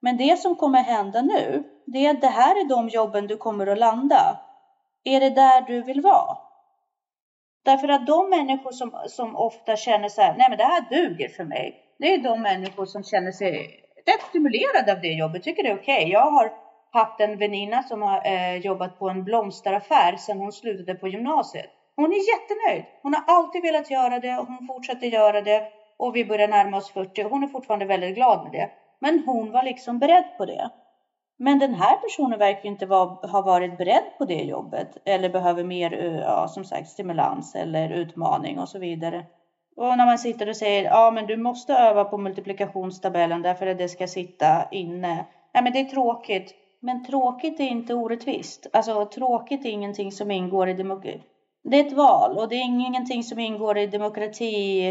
Men 0.00 0.16
det 0.16 0.38
som 0.38 0.54
kommer 0.54 0.82
hända 0.82 1.22
nu, 1.22 1.64
det 1.86 2.06
är 2.06 2.10
att 2.10 2.20
det 2.20 2.26
här 2.26 2.60
är 2.64 2.68
de 2.68 2.88
jobben 2.88 3.26
du 3.26 3.36
kommer 3.36 3.66
att 3.66 3.78
landa. 3.78 4.38
Är 5.04 5.20
det 5.20 5.30
där 5.30 5.60
du 5.60 5.82
vill 5.82 6.00
vara? 6.00 6.38
Därför 7.64 7.88
att 7.88 8.06
de 8.06 8.30
människor 8.30 8.72
som, 8.72 9.00
som 9.06 9.36
ofta 9.36 9.76
känner 9.76 10.08
så 10.08 10.22
här, 10.22 10.34
nej 10.36 10.48
men 10.48 10.58
det 10.58 10.64
här 10.64 10.84
duger 10.90 11.28
för 11.28 11.44
mig. 11.44 11.80
Det 11.98 12.14
är 12.14 12.18
de 12.18 12.42
människor 12.42 12.86
som 12.86 13.04
känner 13.04 13.32
sig 13.32 13.80
rätt 14.06 14.22
stimulerade 14.28 14.92
av 14.92 15.00
det 15.00 15.12
jobbet, 15.12 15.42
tycker 15.42 15.62
det 15.62 15.68
är 15.68 15.76
okej. 15.76 15.98
Okay. 15.98 16.12
Jag 16.12 16.30
har 16.30 16.52
haft 16.92 17.20
en 17.20 17.38
väninna 17.38 17.82
som 17.82 18.02
har 18.02 18.26
eh, 18.26 18.56
jobbat 18.56 18.98
på 18.98 19.08
en 19.08 19.24
blomsteraffär 19.24 20.16
sedan 20.16 20.38
hon 20.38 20.52
slutade 20.52 20.94
på 20.94 21.08
gymnasiet. 21.08 21.70
Hon 21.96 22.12
är 22.12 22.16
jättenöjd. 22.16 22.84
Hon 23.02 23.14
har 23.14 23.24
alltid 23.26 23.62
velat 23.62 23.90
göra 23.90 24.18
det 24.18 24.38
och 24.38 24.46
hon 24.46 24.66
fortsätter 24.66 25.06
göra 25.06 25.40
det 25.40 25.62
och 25.96 26.16
vi 26.16 26.24
börjar 26.24 26.48
närma 26.48 26.76
oss 26.76 26.90
40 26.92 27.22
hon 27.22 27.42
är 27.42 27.48
fortfarande 27.48 27.84
väldigt 27.84 28.14
glad 28.14 28.42
med 28.42 28.52
det. 28.52 28.70
Men 29.00 29.22
hon 29.26 29.52
var 29.52 29.62
liksom 29.62 29.98
beredd 29.98 30.24
på 30.38 30.44
det. 30.44 30.70
Men 31.36 31.58
den 31.58 31.74
här 31.74 31.96
personen 31.96 32.38
verkar 32.38 32.68
inte 32.68 32.86
var, 32.86 33.28
ha 33.28 33.42
varit 33.42 33.78
beredd 33.78 34.18
på 34.18 34.24
det 34.24 34.42
jobbet 34.42 34.96
eller 35.04 35.28
behöver 35.28 35.64
mer, 35.64 35.92
ja, 36.26 36.48
som 36.48 36.64
sagt, 36.64 36.88
stimulans 36.88 37.54
eller 37.54 37.90
utmaning 37.90 38.58
och 38.58 38.68
så 38.68 38.78
vidare. 38.78 39.24
Och 39.76 39.98
när 39.98 40.06
man 40.06 40.18
sitter 40.18 40.48
och 40.48 40.56
säger, 40.56 40.84
ja, 40.84 41.10
men 41.10 41.26
du 41.26 41.36
måste 41.36 41.74
öva 41.74 42.04
på 42.04 42.18
multiplikationstabellen 42.18 43.42
därför 43.42 43.66
att 43.66 43.78
det 43.78 43.88
ska 43.88 44.06
sitta 44.06 44.68
inne. 44.70 45.26
Ja, 45.52 45.62
men 45.62 45.72
det 45.72 45.80
är 45.80 45.84
tråkigt. 45.84 46.54
Men 46.80 47.04
tråkigt 47.04 47.60
är 47.60 47.64
inte 47.64 47.94
orättvist. 47.94 48.66
Alltså 48.72 49.04
tråkigt 49.04 49.64
är 49.64 49.70
ingenting 49.70 50.12
som 50.12 50.30
ingår 50.30 50.68
i 50.68 50.74
demokrati. 50.74 51.22
Det 51.62 51.80
är 51.80 51.86
ett 51.86 51.92
val 51.92 52.38
och 52.38 52.48
det 52.48 52.54
är 52.54 52.64
ingenting 52.64 53.22
som 53.22 53.38
ingår 53.38 53.78
i 53.78 53.86
demokrati, 53.86 54.88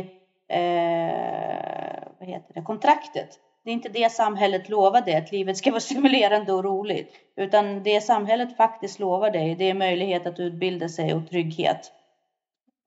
eh, 0.47 2.03
vad 2.19 2.29
heter 2.29 2.53
det, 2.53 2.61
kontraktet. 2.61 3.39
Det 3.63 3.69
är 3.69 3.73
inte 3.73 3.89
det 3.89 4.11
samhället 4.11 4.69
lovar 4.69 5.01
dig, 5.01 5.15
att 5.15 5.31
livet 5.31 5.57
ska 5.57 5.71
vara 5.71 5.79
stimulerande 5.89 6.53
och 6.53 6.63
roligt. 6.63 7.13
Utan 7.35 7.83
det 7.83 8.01
samhället 8.01 8.57
faktiskt 8.57 8.99
lovar 8.99 9.31
dig, 9.31 9.55
det 9.55 9.69
är 9.69 9.73
möjlighet 9.73 10.27
att 10.27 10.39
utbilda 10.39 10.89
sig 10.89 11.13
och 11.13 11.29
trygghet 11.29 11.91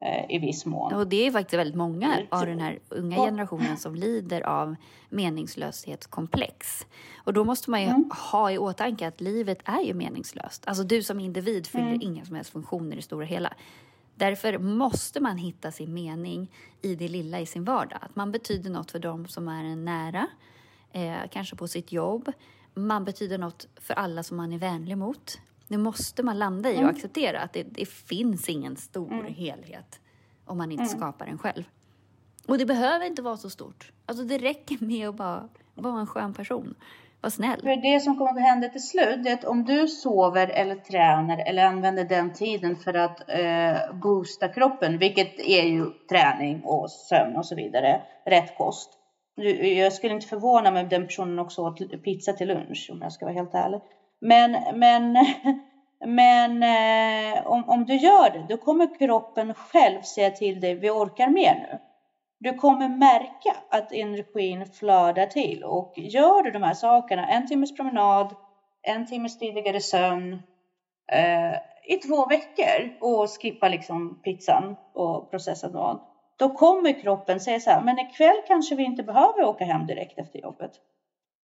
eh, 0.05 0.37
i 0.37 0.39
viss 0.39 0.67
mån. 0.67 0.95
Och 0.95 1.07
det 1.07 1.27
är 1.27 1.31
faktiskt 1.31 1.59
väldigt 1.59 1.77
många 1.77 2.19
av 2.29 2.47
den 2.47 2.61
här 2.61 2.79
unga 2.89 3.17
generationen 3.17 3.77
som 3.77 3.95
lider 3.95 4.41
av 4.41 4.77
meningslöshetskomplex. 5.09 6.87
Och 7.25 7.33
då 7.33 7.45
måste 7.45 7.71
man 7.71 7.83
ju 7.83 7.89
mm. 7.89 8.11
ha 8.33 8.51
i 8.51 8.59
åtanke 8.59 9.09
att 9.09 9.21
livet 9.21 9.59
är 9.65 9.81
ju 9.81 9.95
meningslöst. 9.95 10.63
Alltså 10.67 10.83
du 10.83 11.03
som 11.03 11.21
individ 11.21 11.67
fyller 11.67 11.87
mm. 11.87 12.03
inga 12.03 12.25
som 12.25 12.37
helst 12.37 12.51
funktioner 12.51 12.93
i 12.93 12.97
det 12.97 13.03
stora 13.03 13.25
hela. 13.25 13.55
Därför 14.15 14.59
måste 14.59 15.21
man 15.21 15.37
hitta 15.37 15.73
sin 15.73 15.95
mening 15.95 16.51
i 16.83 16.95
det 16.95 17.09
lilla 17.09 17.41
i 17.41 17.47
sin 17.47 17.65
vardag. 17.65 17.99
Att 18.03 18.17
man 18.17 18.33
betyder 18.33 18.71
något 18.71 18.91
för 18.91 18.99
dem 18.99 19.29
som 19.29 19.49
är 19.49 19.65
en 19.65 19.85
nära, 19.85 20.27
eh, 20.97 21.29
kanske 21.31 21.57
på 21.57 21.69
sitt 21.69 21.93
jobb. 21.93 22.33
Man 22.75 23.05
betyder 23.05 23.39
något 23.39 23.67
för 23.81 23.95
alla 23.95 24.23
som 24.23 24.37
man 24.37 24.53
är 24.53 24.59
vänlig 24.59 24.99
mot. 24.99 25.39
Det 25.69 25.79
måste 25.79 26.23
man 26.23 26.39
landa 26.39 26.71
i 26.71 26.75
och 26.75 26.79
mm. 26.79 26.91
acceptera 26.91 27.41
att 27.41 27.53
det, 27.53 27.63
det, 27.63 27.89
finns 27.89 28.49
ingen 28.49 28.77
stor 28.77 29.13
mm. 29.13 29.35
helhet 29.35 30.01
om 30.45 30.59
man 30.59 30.73
inte 30.73 30.85
mm. 30.85 30.97
skapar 30.97 31.27
den 31.27 31.39
själv. 31.39 31.65
Och 32.49 32.59
det 32.59 32.67
behöver 32.67 33.07
inte 33.07 33.23
vara 33.23 33.37
så 33.37 33.51
stort. 33.51 33.93
Alltså 34.07 34.25
det 34.25 34.39
räcker 34.39 34.85
med 34.85 35.09
att 35.09 35.17
bara 35.17 35.49
vara 35.75 36.01
en 36.01 36.07
skön 36.07 36.35
person. 36.35 36.75
Var 37.21 37.31
snäll. 37.31 37.61
För 37.61 37.93
det 37.93 38.01
som 38.01 38.19
kommer 38.19 38.31
att 38.31 38.49
hända 38.49 38.69
till 38.69 38.89
slut 38.89 39.27
är 39.27 39.33
att 39.33 39.45
om 39.45 39.65
du 39.65 39.89
sover 39.89 40.49
eller 40.49 40.75
tränar 40.75 41.39
eller 41.39 41.65
använder 41.65 42.05
den 42.05 42.33
tiden 42.33 42.77
för 42.77 42.95
att 42.95 43.29
eh, 43.29 43.95
boosta 43.95 44.49
kroppen, 44.49 44.99
vilket 44.99 45.39
är 45.39 45.63
ju 45.63 45.91
träning 46.11 46.63
och 46.65 46.91
sömn 46.91 47.37
och 47.37 47.47
så 47.47 47.55
vidare, 47.55 48.03
rätt 48.25 48.59
kost. 48.59 48.96
Jag 49.77 49.93
skulle 49.93 50.15
inte 50.15 50.27
förvåna 50.27 50.71
mig 50.71 50.83
om 50.83 50.89
den 50.89 51.07
personen 51.07 51.39
också 51.39 51.63
åt 51.63 52.03
pizza 52.05 52.33
till 52.33 52.49
lunch 52.49 52.89
om 52.93 53.03
jag 53.03 53.13
ska 53.13 53.25
vara 53.25 53.35
helt 53.35 53.55
ärlig. 53.55 53.81
Men, 54.21 54.79
men, 54.79 55.13
men 56.07 56.63
eh, 56.63 57.47
om, 57.47 57.69
om 57.69 57.85
du 57.85 57.97
gör 57.97 58.31
det, 58.31 58.47
då 58.49 58.57
kommer 58.57 58.99
kroppen 58.99 59.55
själv 59.55 60.03
säga 60.03 60.31
till 60.31 60.61
dig, 60.61 60.75
vi 60.75 60.91
orkar 60.91 61.29
mer 61.29 61.55
nu. 61.55 61.79
Du 62.39 62.55
kommer 62.55 62.89
märka 62.89 63.57
att 63.71 63.93
energin 63.93 64.67
flödar 64.67 65.27
till 65.27 65.65
och 65.65 65.93
gör 65.97 66.43
du 66.43 66.51
de 66.51 66.63
här 66.63 66.75
sakerna, 66.75 67.27
en 67.27 67.47
timmes 67.47 67.77
promenad, 67.77 68.35
en 68.83 69.07
timmes 69.07 69.39
tidigare 69.39 69.81
sömn 69.81 70.43
eh, 71.13 71.53
i 71.89 71.97
två 71.97 72.27
veckor 72.27 72.97
och 73.01 73.31
skippa 73.43 73.69
liksom 73.69 74.21
pizzan 74.23 74.77
och 74.95 75.31
processad 75.31 75.75
mat. 75.75 76.16
Då 76.37 76.51
kommer 76.51 77.01
kroppen 77.01 77.41
säga 77.41 77.61
så 77.61 77.71
här, 77.71 77.83
men 77.83 77.99
ikväll 77.99 78.37
kanske 78.47 78.75
vi 78.75 78.85
inte 78.85 79.03
behöver 79.03 79.45
åka 79.45 79.65
hem 79.65 79.87
direkt 79.87 80.19
efter 80.19 80.39
jobbet. 80.39 80.71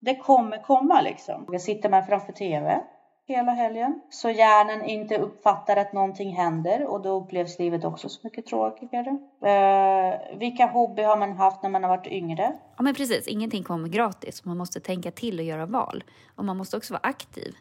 Det 0.02 0.16
kommer 0.16 0.64
komma 0.64 1.02
liksom. 1.02 1.48
Jag 1.52 1.62
sitter 1.62 1.90
man 1.90 2.06
framför 2.06 2.34
TV 2.34 2.82
hela 3.28 3.52
helgen. 3.52 4.02
Så 4.10 4.30
hjärnan 4.30 4.86
inte 4.86 5.18
uppfattar 5.18 5.78
att 5.78 5.94
någonting 5.94 6.36
händer 6.36 6.86
och 6.86 7.02
då 7.02 7.22
upplevs 7.22 7.60
livet 7.60 7.86
också 7.86 8.10
så 8.10 8.20
mycket 8.24 8.46
tråkigare. 8.46 9.10
Eh, 9.42 10.38
vilka 10.38 10.66
hobby 10.66 11.02
har 11.02 11.18
man 11.18 11.32
haft 11.32 11.64
när 11.64 11.70
man 11.70 11.84
har 11.84 11.90
varit 11.90 12.08
yngre? 12.08 12.54
Ja 12.78 12.84
men 12.84 12.96
precis, 12.96 13.28
ingenting 13.28 13.64
kommer 13.64 13.90
gratis. 13.90 14.46
Man 14.46 14.58
måste 14.58 14.80
tänka 14.80 15.12
till 15.12 15.40
och 15.40 15.46
göra 15.46 15.66
val. 15.66 16.04
Och 16.36 16.46
man 16.46 16.58
måste 16.58 16.78
också 16.78 16.94
vara 16.94 17.02
aktiv. 17.04 17.56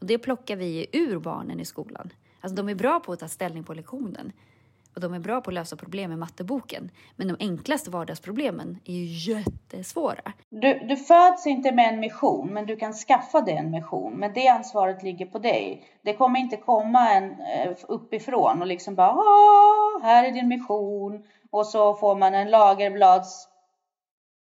Och 0.00 0.06
det 0.06 0.18
plockar 0.18 0.56
vi 0.56 0.86
ur 0.92 1.18
barnen 1.18 1.60
i 1.60 1.64
skolan. 1.64 2.12
Alltså 2.40 2.56
de 2.56 2.68
är 2.68 2.74
bra 2.74 3.00
på 3.00 3.12
att 3.12 3.18
ta 3.18 3.28
ställning 3.28 3.64
på 3.64 3.74
lektionen 3.74 4.32
och 4.96 5.02
de 5.02 5.14
är 5.14 5.18
bra 5.18 5.40
på 5.40 5.50
att 5.50 5.54
lösa 5.54 5.76
problem 5.76 6.12
i 6.12 6.16
matteboken. 6.16 6.90
Men 7.16 7.28
de 7.28 7.36
enklaste 7.40 7.90
vardagsproblemen 7.90 8.78
är 8.84 8.92
ju 8.92 9.32
jättesvåra. 9.32 10.32
Du, 10.48 10.78
du 10.78 10.96
föds 10.96 11.46
inte 11.46 11.72
med 11.72 11.88
en 11.88 12.00
mission, 12.00 12.48
men 12.52 12.66
du 12.66 12.76
kan 12.76 12.92
skaffa 12.92 13.40
dig 13.40 13.56
en 13.56 13.70
mission. 13.70 14.12
Men 14.12 14.32
det 14.32 14.48
ansvaret 14.48 15.02
ligger 15.02 15.26
på 15.26 15.38
dig. 15.38 15.84
Det 16.02 16.14
kommer 16.14 16.40
inte 16.40 16.56
komma 16.56 17.10
en 17.10 17.24
eh, 17.24 17.76
uppifrån 17.88 18.60
och 18.60 18.66
liksom 18.66 18.94
bara 18.94 19.22
här 20.02 20.24
är 20.24 20.32
din 20.32 20.48
mission 20.48 21.22
och 21.50 21.66
så 21.66 21.94
får 21.94 22.16
man 22.16 22.34
en 22.34 22.50
lagerblads 22.50 23.48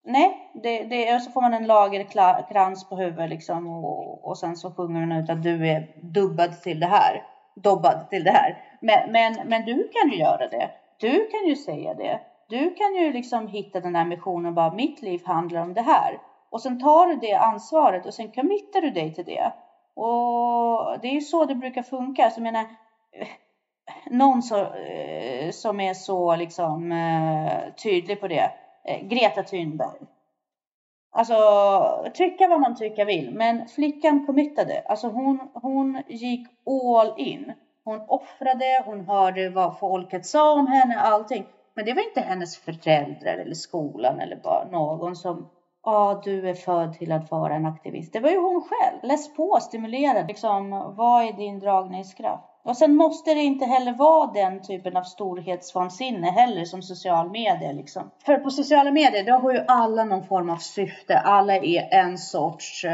Nej, 0.03 0.51
det, 0.53 0.83
det, 0.83 1.19
så 1.19 1.31
får 1.31 1.41
man 1.41 1.53
en 1.53 1.67
lagerkrans 1.67 2.89
på 2.89 2.95
huvudet 2.95 3.29
liksom 3.29 3.67
och, 3.67 4.27
och 4.27 4.37
sen 4.37 4.55
så 4.55 4.71
sjunger 4.71 4.99
hon 4.99 5.11
ut 5.11 5.29
att 5.29 5.43
du 5.43 5.67
är 5.67 5.95
dubbad 6.01 6.61
till 6.61 6.79
det 6.79 6.87
här 6.87 7.30
dobbad 7.55 8.09
till 8.09 8.23
det 8.23 8.31
här. 8.31 8.57
Men, 8.79 9.11
men, 9.11 9.47
men 9.47 9.65
du 9.65 9.89
kan 9.93 10.11
ju 10.11 10.17
göra 10.17 10.47
det. 10.47 10.69
Du 10.97 11.27
kan 11.27 11.47
ju 11.47 11.55
säga 11.55 11.93
det. 11.93 12.19
Du 12.49 12.73
kan 12.73 12.95
ju 12.95 13.13
liksom 13.13 13.47
hitta 13.47 13.79
den 13.79 13.95
här 13.95 14.05
missionen 14.05 14.55
bara 14.55 14.73
mitt 14.73 15.01
liv 15.01 15.21
handlar 15.25 15.61
om 15.61 15.73
det 15.73 15.81
här. 15.81 16.19
Och 16.49 16.61
sen 16.61 16.79
tar 16.79 17.07
du 17.07 17.15
det 17.15 17.33
ansvaret 17.33 18.05
och 18.05 18.13
sen 18.13 18.31
committar 18.31 18.81
du 18.81 18.89
dig 18.89 19.13
till 19.13 19.25
det. 19.25 19.53
Och 19.95 20.99
det 21.01 21.07
är 21.07 21.13
ju 21.13 21.21
så 21.21 21.45
det 21.45 21.55
brukar 21.55 21.81
funka. 21.81 22.29
Så 22.29 22.39
jag 22.39 22.43
menar, 22.43 22.61
eh, 23.11 23.27
någon 24.09 24.41
så, 24.41 24.73
eh, 24.73 25.51
som 25.51 25.79
är 25.79 25.93
så 25.93 26.35
liksom 26.35 26.91
eh, 26.91 27.73
tydlig 27.83 28.19
på 28.21 28.27
det. 28.27 28.51
Greta 29.01 29.43
Thunberg. 29.43 29.99
Alltså, 31.13 31.35
tycka 32.13 32.47
vad 32.47 32.61
man 32.61 32.75
tycka 32.75 33.05
vill, 33.05 33.31
men 33.31 33.67
flickan 33.67 34.25
committade. 34.25 34.83
Alltså 34.85 35.07
hon, 35.07 35.39
hon 35.53 36.01
gick 36.07 36.47
all 36.65 37.13
in. 37.17 37.53
Hon 37.83 38.01
offrade, 38.07 38.83
hon 38.85 39.01
hörde 39.01 39.49
vad 39.49 39.79
folket 39.79 40.25
sa 40.25 40.53
om 40.53 40.67
henne, 40.67 40.99
allting. 40.99 41.45
Men 41.73 41.85
det 41.85 41.93
var 41.93 42.01
inte 42.01 42.21
hennes 42.21 42.57
föräldrar 42.57 43.37
eller 43.37 43.55
skolan 43.55 44.19
eller 44.19 44.35
bara 44.35 44.65
någon 44.71 45.15
som 45.15 45.49
Ja, 45.83 45.91
ah, 45.91 46.21
du 46.23 46.49
är 46.49 46.53
född 46.53 46.93
till 46.93 47.11
att 47.11 47.31
vara 47.31 47.55
en 47.55 47.65
aktivist. 47.65 48.13
Det 48.13 48.19
var 48.19 48.29
ju 48.29 48.37
hon 48.37 48.61
själv. 48.61 48.99
Läs 49.03 49.35
på, 49.35 49.59
stimulera. 49.61 50.27
Liksom, 50.27 50.69
vad 50.97 51.23
är 51.23 51.33
din 51.33 51.59
dragningskraft? 51.59 52.50
Och 52.63 52.77
sen 52.77 52.95
måste 52.95 53.33
det 53.33 53.41
inte 53.41 53.65
heller 53.65 53.93
vara 53.93 54.31
den 54.33 54.61
typen 54.61 54.97
av 54.97 55.03
storhetsvansinne 55.03 56.31
heller 56.31 56.65
som 56.65 56.81
social 56.81 57.29
medier 57.31 57.73
liksom. 57.73 58.11
För 58.25 58.37
på 58.37 58.49
sociala 58.49 58.91
medier 58.91 59.23
då 59.23 59.33
har 59.33 59.53
ju 59.53 59.65
alla 59.67 60.03
någon 60.03 60.23
form 60.23 60.49
av 60.49 60.57
syfte. 60.57 61.17
Alla 61.17 61.55
är 61.55 61.93
en 61.93 62.17
sorts 62.17 62.85
uh, 62.85 62.91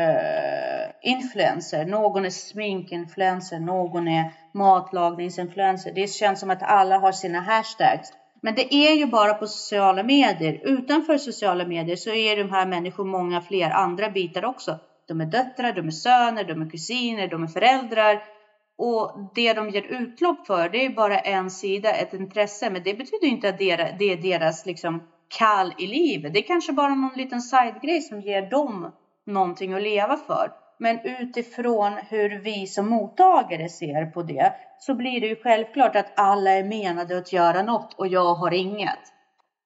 influencer. 1.01 1.85
Någon 1.85 2.25
är 2.25 2.29
sminkinfluencer, 2.29 3.59
någon 3.59 4.07
är 4.07 4.31
matlagningsinfluencer. 4.53 5.91
Det 5.91 6.07
känns 6.07 6.39
som 6.39 6.49
att 6.49 6.63
alla 6.63 6.97
har 6.97 7.11
sina 7.11 7.39
hashtags. 7.39 8.13
Men 8.41 8.55
det 8.55 8.73
är 8.73 8.95
ju 8.95 9.05
bara 9.05 9.33
på 9.33 9.47
sociala 9.47 10.03
medier. 10.03 10.61
Utanför 10.63 11.17
sociala 11.17 11.65
medier 11.65 11.95
så 11.95 12.09
är 12.13 12.37
de 12.37 12.51
här 12.51 12.65
människorna 12.65 13.11
många 13.11 13.41
fler 13.41 13.69
andra 13.69 14.09
bitar 14.09 14.45
också. 14.45 14.79
De 15.07 15.21
är 15.21 15.25
döttrar, 15.25 15.73
de 15.73 15.87
är 15.87 15.91
söner, 15.91 16.43
de 16.43 16.61
är 16.61 16.69
kusiner, 16.69 17.27
de 17.27 17.43
är 17.43 17.47
föräldrar. 17.47 18.36
Och 18.77 19.31
det 19.35 19.53
de 19.53 19.69
ger 19.69 19.81
utlopp 19.81 20.47
för, 20.47 20.69
det 20.69 20.85
är 20.85 20.89
bara 20.89 21.19
en 21.19 21.51
sida, 21.51 21.93
ett 21.93 22.13
intresse. 22.13 22.69
Men 22.69 22.83
det 22.83 22.93
betyder 22.93 23.27
inte 23.27 23.49
att 23.49 23.57
det 23.57 23.71
är 24.11 24.21
deras 24.21 24.65
liksom, 24.65 25.03
kall 25.37 25.73
i 25.77 25.87
livet. 25.87 26.33
Det 26.33 26.39
är 26.39 26.47
kanske 26.47 26.73
bara 26.73 26.95
någon 26.95 27.17
liten 27.17 27.41
sidegrej 27.41 28.01
som 28.01 28.21
ger 28.21 28.49
dem 28.49 28.91
någonting 29.25 29.73
att 29.73 29.81
leva 29.81 30.17
för. 30.17 30.51
Men 30.79 30.99
utifrån 31.03 31.93
hur 32.09 32.39
vi 32.39 32.67
som 32.67 32.89
mottagare 32.89 33.69
ser 33.69 34.05
på 34.05 34.21
det 34.23 34.53
så 34.79 34.95
blir 34.95 35.21
det 35.21 35.27
ju 35.27 35.35
självklart 35.35 35.95
att 35.95 36.19
alla 36.19 36.51
är 36.51 36.63
menade 36.63 37.17
att 37.17 37.33
göra 37.33 37.61
något 37.61 37.93
och 37.93 38.07
jag 38.07 38.35
har 38.35 38.53
inget. 38.53 38.99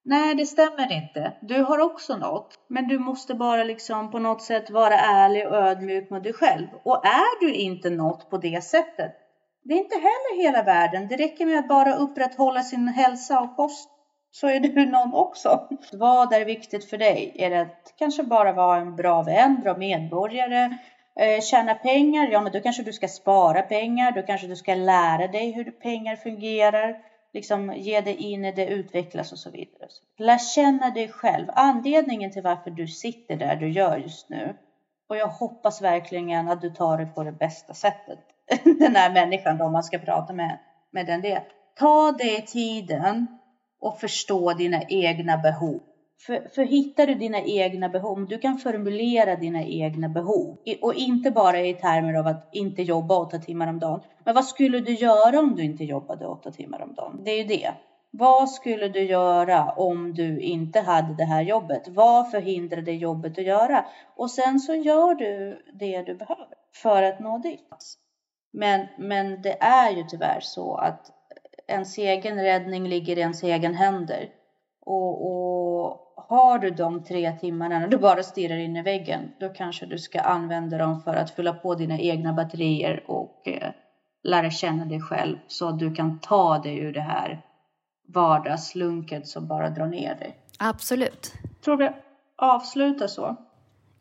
Nej, 0.03 0.35
det 0.35 0.45
stämmer 0.45 0.91
inte. 0.91 1.33
Du 1.41 1.63
har 1.63 1.79
också 1.79 2.17
något, 2.17 2.59
men 2.67 2.87
du 2.87 2.99
måste 2.99 3.35
bara 3.35 3.63
liksom 3.63 4.11
på 4.11 4.19
något 4.19 4.41
sätt 4.41 4.69
vara 4.69 4.95
ärlig 4.95 5.47
och 5.47 5.55
ödmjuk 5.55 6.09
mot 6.09 6.23
dig 6.23 6.33
själv. 6.33 6.67
Och 6.83 7.05
är 7.05 7.39
du 7.39 7.53
inte 7.53 7.89
något 7.89 8.29
på 8.29 8.37
det 8.37 8.63
sättet, 8.63 9.15
det 9.63 9.73
är 9.73 9.77
inte 9.77 9.95
heller 9.95 10.43
hela 10.43 10.63
världen. 10.63 11.07
Det 11.07 11.15
räcker 11.15 11.45
med 11.45 11.59
att 11.59 11.67
bara 11.67 11.95
upprätthålla 11.95 12.63
sin 12.63 12.87
hälsa 12.87 13.39
och 13.39 13.55
kost 13.55 13.89
så 14.31 14.47
är 14.47 14.59
du 14.75 14.85
någon 14.85 15.13
också. 15.13 15.67
Vad 15.93 16.33
är 16.33 16.45
viktigt 16.45 16.89
för 16.89 16.97
dig? 16.97 17.35
Är 17.35 17.49
det 17.49 17.61
att 17.61 17.93
kanske 17.97 18.23
bara 18.23 18.53
vara 18.53 18.79
en 18.79 18.95
bra 18.95 19.23
vän, 19.23 19.61
bra 19.63 19.77
medborgare, 19.77 20.77
eh, 21.19 21.41
tjäna 21.41 21.73
pengar? 21.73 22.27
Ja, 22.31 22.41
men 22.41 22.51
då 22.51 22.59
kanske 22.59 22.83
du 22.83 22.93
ska 22.93 23.07
spara 23.07 23.61
pengar. 23.61 24.11
Då 24.11 24.21
kanske 24.21 24.47
du 24.47 24.55
ska 24.55 24.75
lära 24.75 25.27
dig 25.27 25.51
hur 25.51 25.71
pengar 25.71 26.15
fungerar 26.15 27.10
liksom 27.33 27.73
ge 27.73 28.01
dig 28.01 28.15
in 28.15 28.45
i 28.45 28.51
det, 28.51 28.65
utvecklas 28.65 29.31
och 29.31 29.37
så 29.37 29.49
vidare. 29.49 29.87
Lär 30.17 30.37
känna 30.37 30.89
dig 30.89 31.07
själv, 31.07 31.47
anledningen 31.53 32.31
till 32.31 32.43
varför 32.43 32.71
du 32.71 32.87
sitter 32.87 33.35
där 33.35 33.55
du 33.55 33.69
gör 33.69 33.97
just 33.97 34.29
nu. 34.29 34.55
Och 35.09 35.17
jag 35.17 35.27
hoppas 35.27 35.81
verkligen 35.81 36.49
att 36.49 36.61
du 36.61 36.69
tar 36.69 36.97
det 36.97 37.05
på 37.05 37.23
det 37.23 37.31
bästa 37.31 37.73
sättet. 37.73 38.19
Den 38.79 38.95
här 38.95 39.13
människan 39.13 39.57
då, 39.57 39.69
man 39.69 39.83
ska 39.83 39.97
prata 39.97 40.33
med, 40.33 40.59
med 40.91 41.05
den 41.05 41.21
det. 41.21 41.43
Ta 41.79 42.11
dig 42.11 42.45
tiden 42.45 43.27
och 43.81 43.99
förstå 43.99 44.53
dina 44.53 44.81
egna 44.81 45.37
behov. 45.37 45.79
För, 46.25 46.49
för 46.55 46.63
hittar 46.63 47.07
du 47.07 47.15
dina 47.15 47.41
egna 47.41 47.89
behov, 47.89 48.27
du 48.27 48.37
kan 48.37 48.57
formulera 48.57 49.35
dina 49.35 49.63
egna 49.63 50.09
behov 50.09 50.57
och 50.81 50.93
inte 50.93 51.31
bara 51.31 51.59
i 51.59 51.73
termer 51.73 52.13
av 52.13 52.27
att 52.27 52.49
inte 52.51 52.81
jobba 52.81 53.19
åtta 53.19 53.39
timmar 53.39 53.67
om 53.67 53.79
dagen. 53.79 54.01
Men 54.25 54.35
vad 54.35 54.45
skulle 54.45 54.79
du 54.79 54.93
göra 54.93 55.39
om 55.39 55.55
du 55.55 55.63
inte 55.63 55.83
jobbade 55.83 56.27
åtta 56.27 56.51
timmar 56.51 56.81
om 56.81 56.93
dagen? 56.93 57.21
Det 57.23 57.31
är 57.31 57.37
ju 57.37 57.43
det. 57.43 57.73
Vad 58.11 58.49
skulle 58.49 58.89
du 58.89 59.03
göra 59.03 59.71
om 59.71 60.13
du 60.13 60.39
inte 60.39 60.79
hade 60.79 61.15
det 61.15 61.23
här 61.23 61.41
jobbet? 61.41 61.87
Vad 61.87 62.31
förhindrar 62.31 62.81
det 62.81 62.93
jobbet 62.93 63.37
att 63.37 63.45
göra? 63.45 63.85
Och 64.15 64.31
sen 64.31 64.59
så 64.59 64.73
gör 64.73 65.15
du 65.15 65.61
det 65.73 66.01
du 66.01 66.15
behöver 66.15 66.47
för 66.73 67.03
att 67.03 67.19
nå 67.19 67.37
dit. 67.37 67.69
Men, 68.53 68.87
men 68.97 69.41
det 69.41 69.57
är 69.59 69.91
ju 69.91 70.03
tyvärr 70.03 70.39
så 70.39 70.75
att 70.75 71.11
ens 71.67 71.97
egen 71.97 72.43
räddning 72.43 72.87
ligger 72.87 73.17
i 73.17 73.21
ens 73.21 73.43
egen 73.43 73.73
händer. 73.73 74.29
Och, 74.81 75.25
och 75.25 76.13
har 76.15 76.59
du 76.59 76.69
de 76.69 77.03
tre 77.03 77.31
timmarna 77.31 77.79
när 77.79 77.87
du 77.87 77.97
bara 77.97 78.23
stirrar 78.23 78.57
in 78.57 78.75
i 78.75 78.81
väggen, 78.81 79.31
då 79.39 79.49
kanske 79.49 79.85
du 79.85 79.97
ska 79.97 80.21
använda 80.21 80.77
dem 80.77 81.01
för 81.01 81.13
att 81.13 81.31
fylla 81.31 81.53
på 81.53 81.75
dina 81.75 81.99
egna 81.99 82.33
batterier 82.33 83.03
och 83.07 83.47
eh, 83.47 83.71
lära 84.23 84.49
känna 84.49 84.85
dig 84.85 85.01
själv 85.01 85.37
så 85.47 85.67
att 85.67 85.79
du 85.79 85.95
kan 85.95 86.19
ta 86.19 86.59
dig 86.59 86.77
ur 86.77 86.93
det 86.93 87.01
här 87.01 87.41
vardagslunket 88.13 89.27
som 89.27 89.47
bara 89.47 89.69
drar 89.69 89.87
ner 89.87 90.15
dig. 90.15 90.37
Absolut. 90.59 91.33
Tror 91.63 91.77
vi 91.77 91.89
avslutar 92.37 93.07
så? 93.07 93.35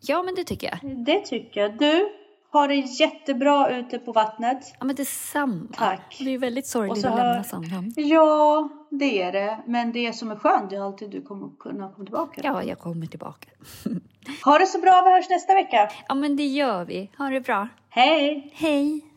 Ja, 0.00 0.22
men 0.22 0.34
det 0.34 0.44
tycker 0.44 0.66
jag. 0.68 0.96
Det 1.04 1.20
tycker 1.20 1.60
jag. 1.60 1.78
Du, 1.78 2.08
ha 2.52 2.66
det 2.66 2.74
jättebra 2.74 3.70
ute 3.78 3.98
på 3.98 4.12
vattnet. 4.12 4.74
Ja, 4.78 4.84
men 4.84 4.96
detsamma. 4.96 5.68
Tack. 5.72 6.16
Det 6.18 6.34
är 6.34 6.38
väldigt 6.38 6.66
sorgligt 6.66 7.04
att 7.04 7.16
lämna 7.16 7.44
Sandhamn. 7.44 7.92
Ja, 7.96 8.68
det 8.90 9.22
är 9.22 9.32
det. 9.32 9.58
Men 9.66 9.92
det 9.92 10.12
som 10.12 10.30
är 10.30 10.36
skönt 10.36 10.72
är 10.72 10.80
alltid 10.80 11.08
att 11.08 11.12
du 11.12 11.22
kommer 11.22 11.48
kunna 11.58 11.92
komma 11.92 12.04
tillbaka. 12.04 12.40
Ja, 12.44 12.62
jag 12.62 12.78
kommer 12.78 13.06
tillbaka. 13.06 13.48
ha 14.44 14.58
det 14.58 14.66
så 14.66 14.80
bra. 14.80 15.02
Vi 15.04 15.10
hörs 15.10 15.28
nästa 15.30 15.54
vecka. 15.54 15.90
Ja, 16.08 16.14
men 16.14 16.36
det 16.36 16.46
gör 16.46 16.84
vi. 16.84 17.10
Ha 17.18 17.28
det 17.28 17.40
bra. 17.40 17.68
Hej! 17.88 18.50
Hej! 18.54 19.09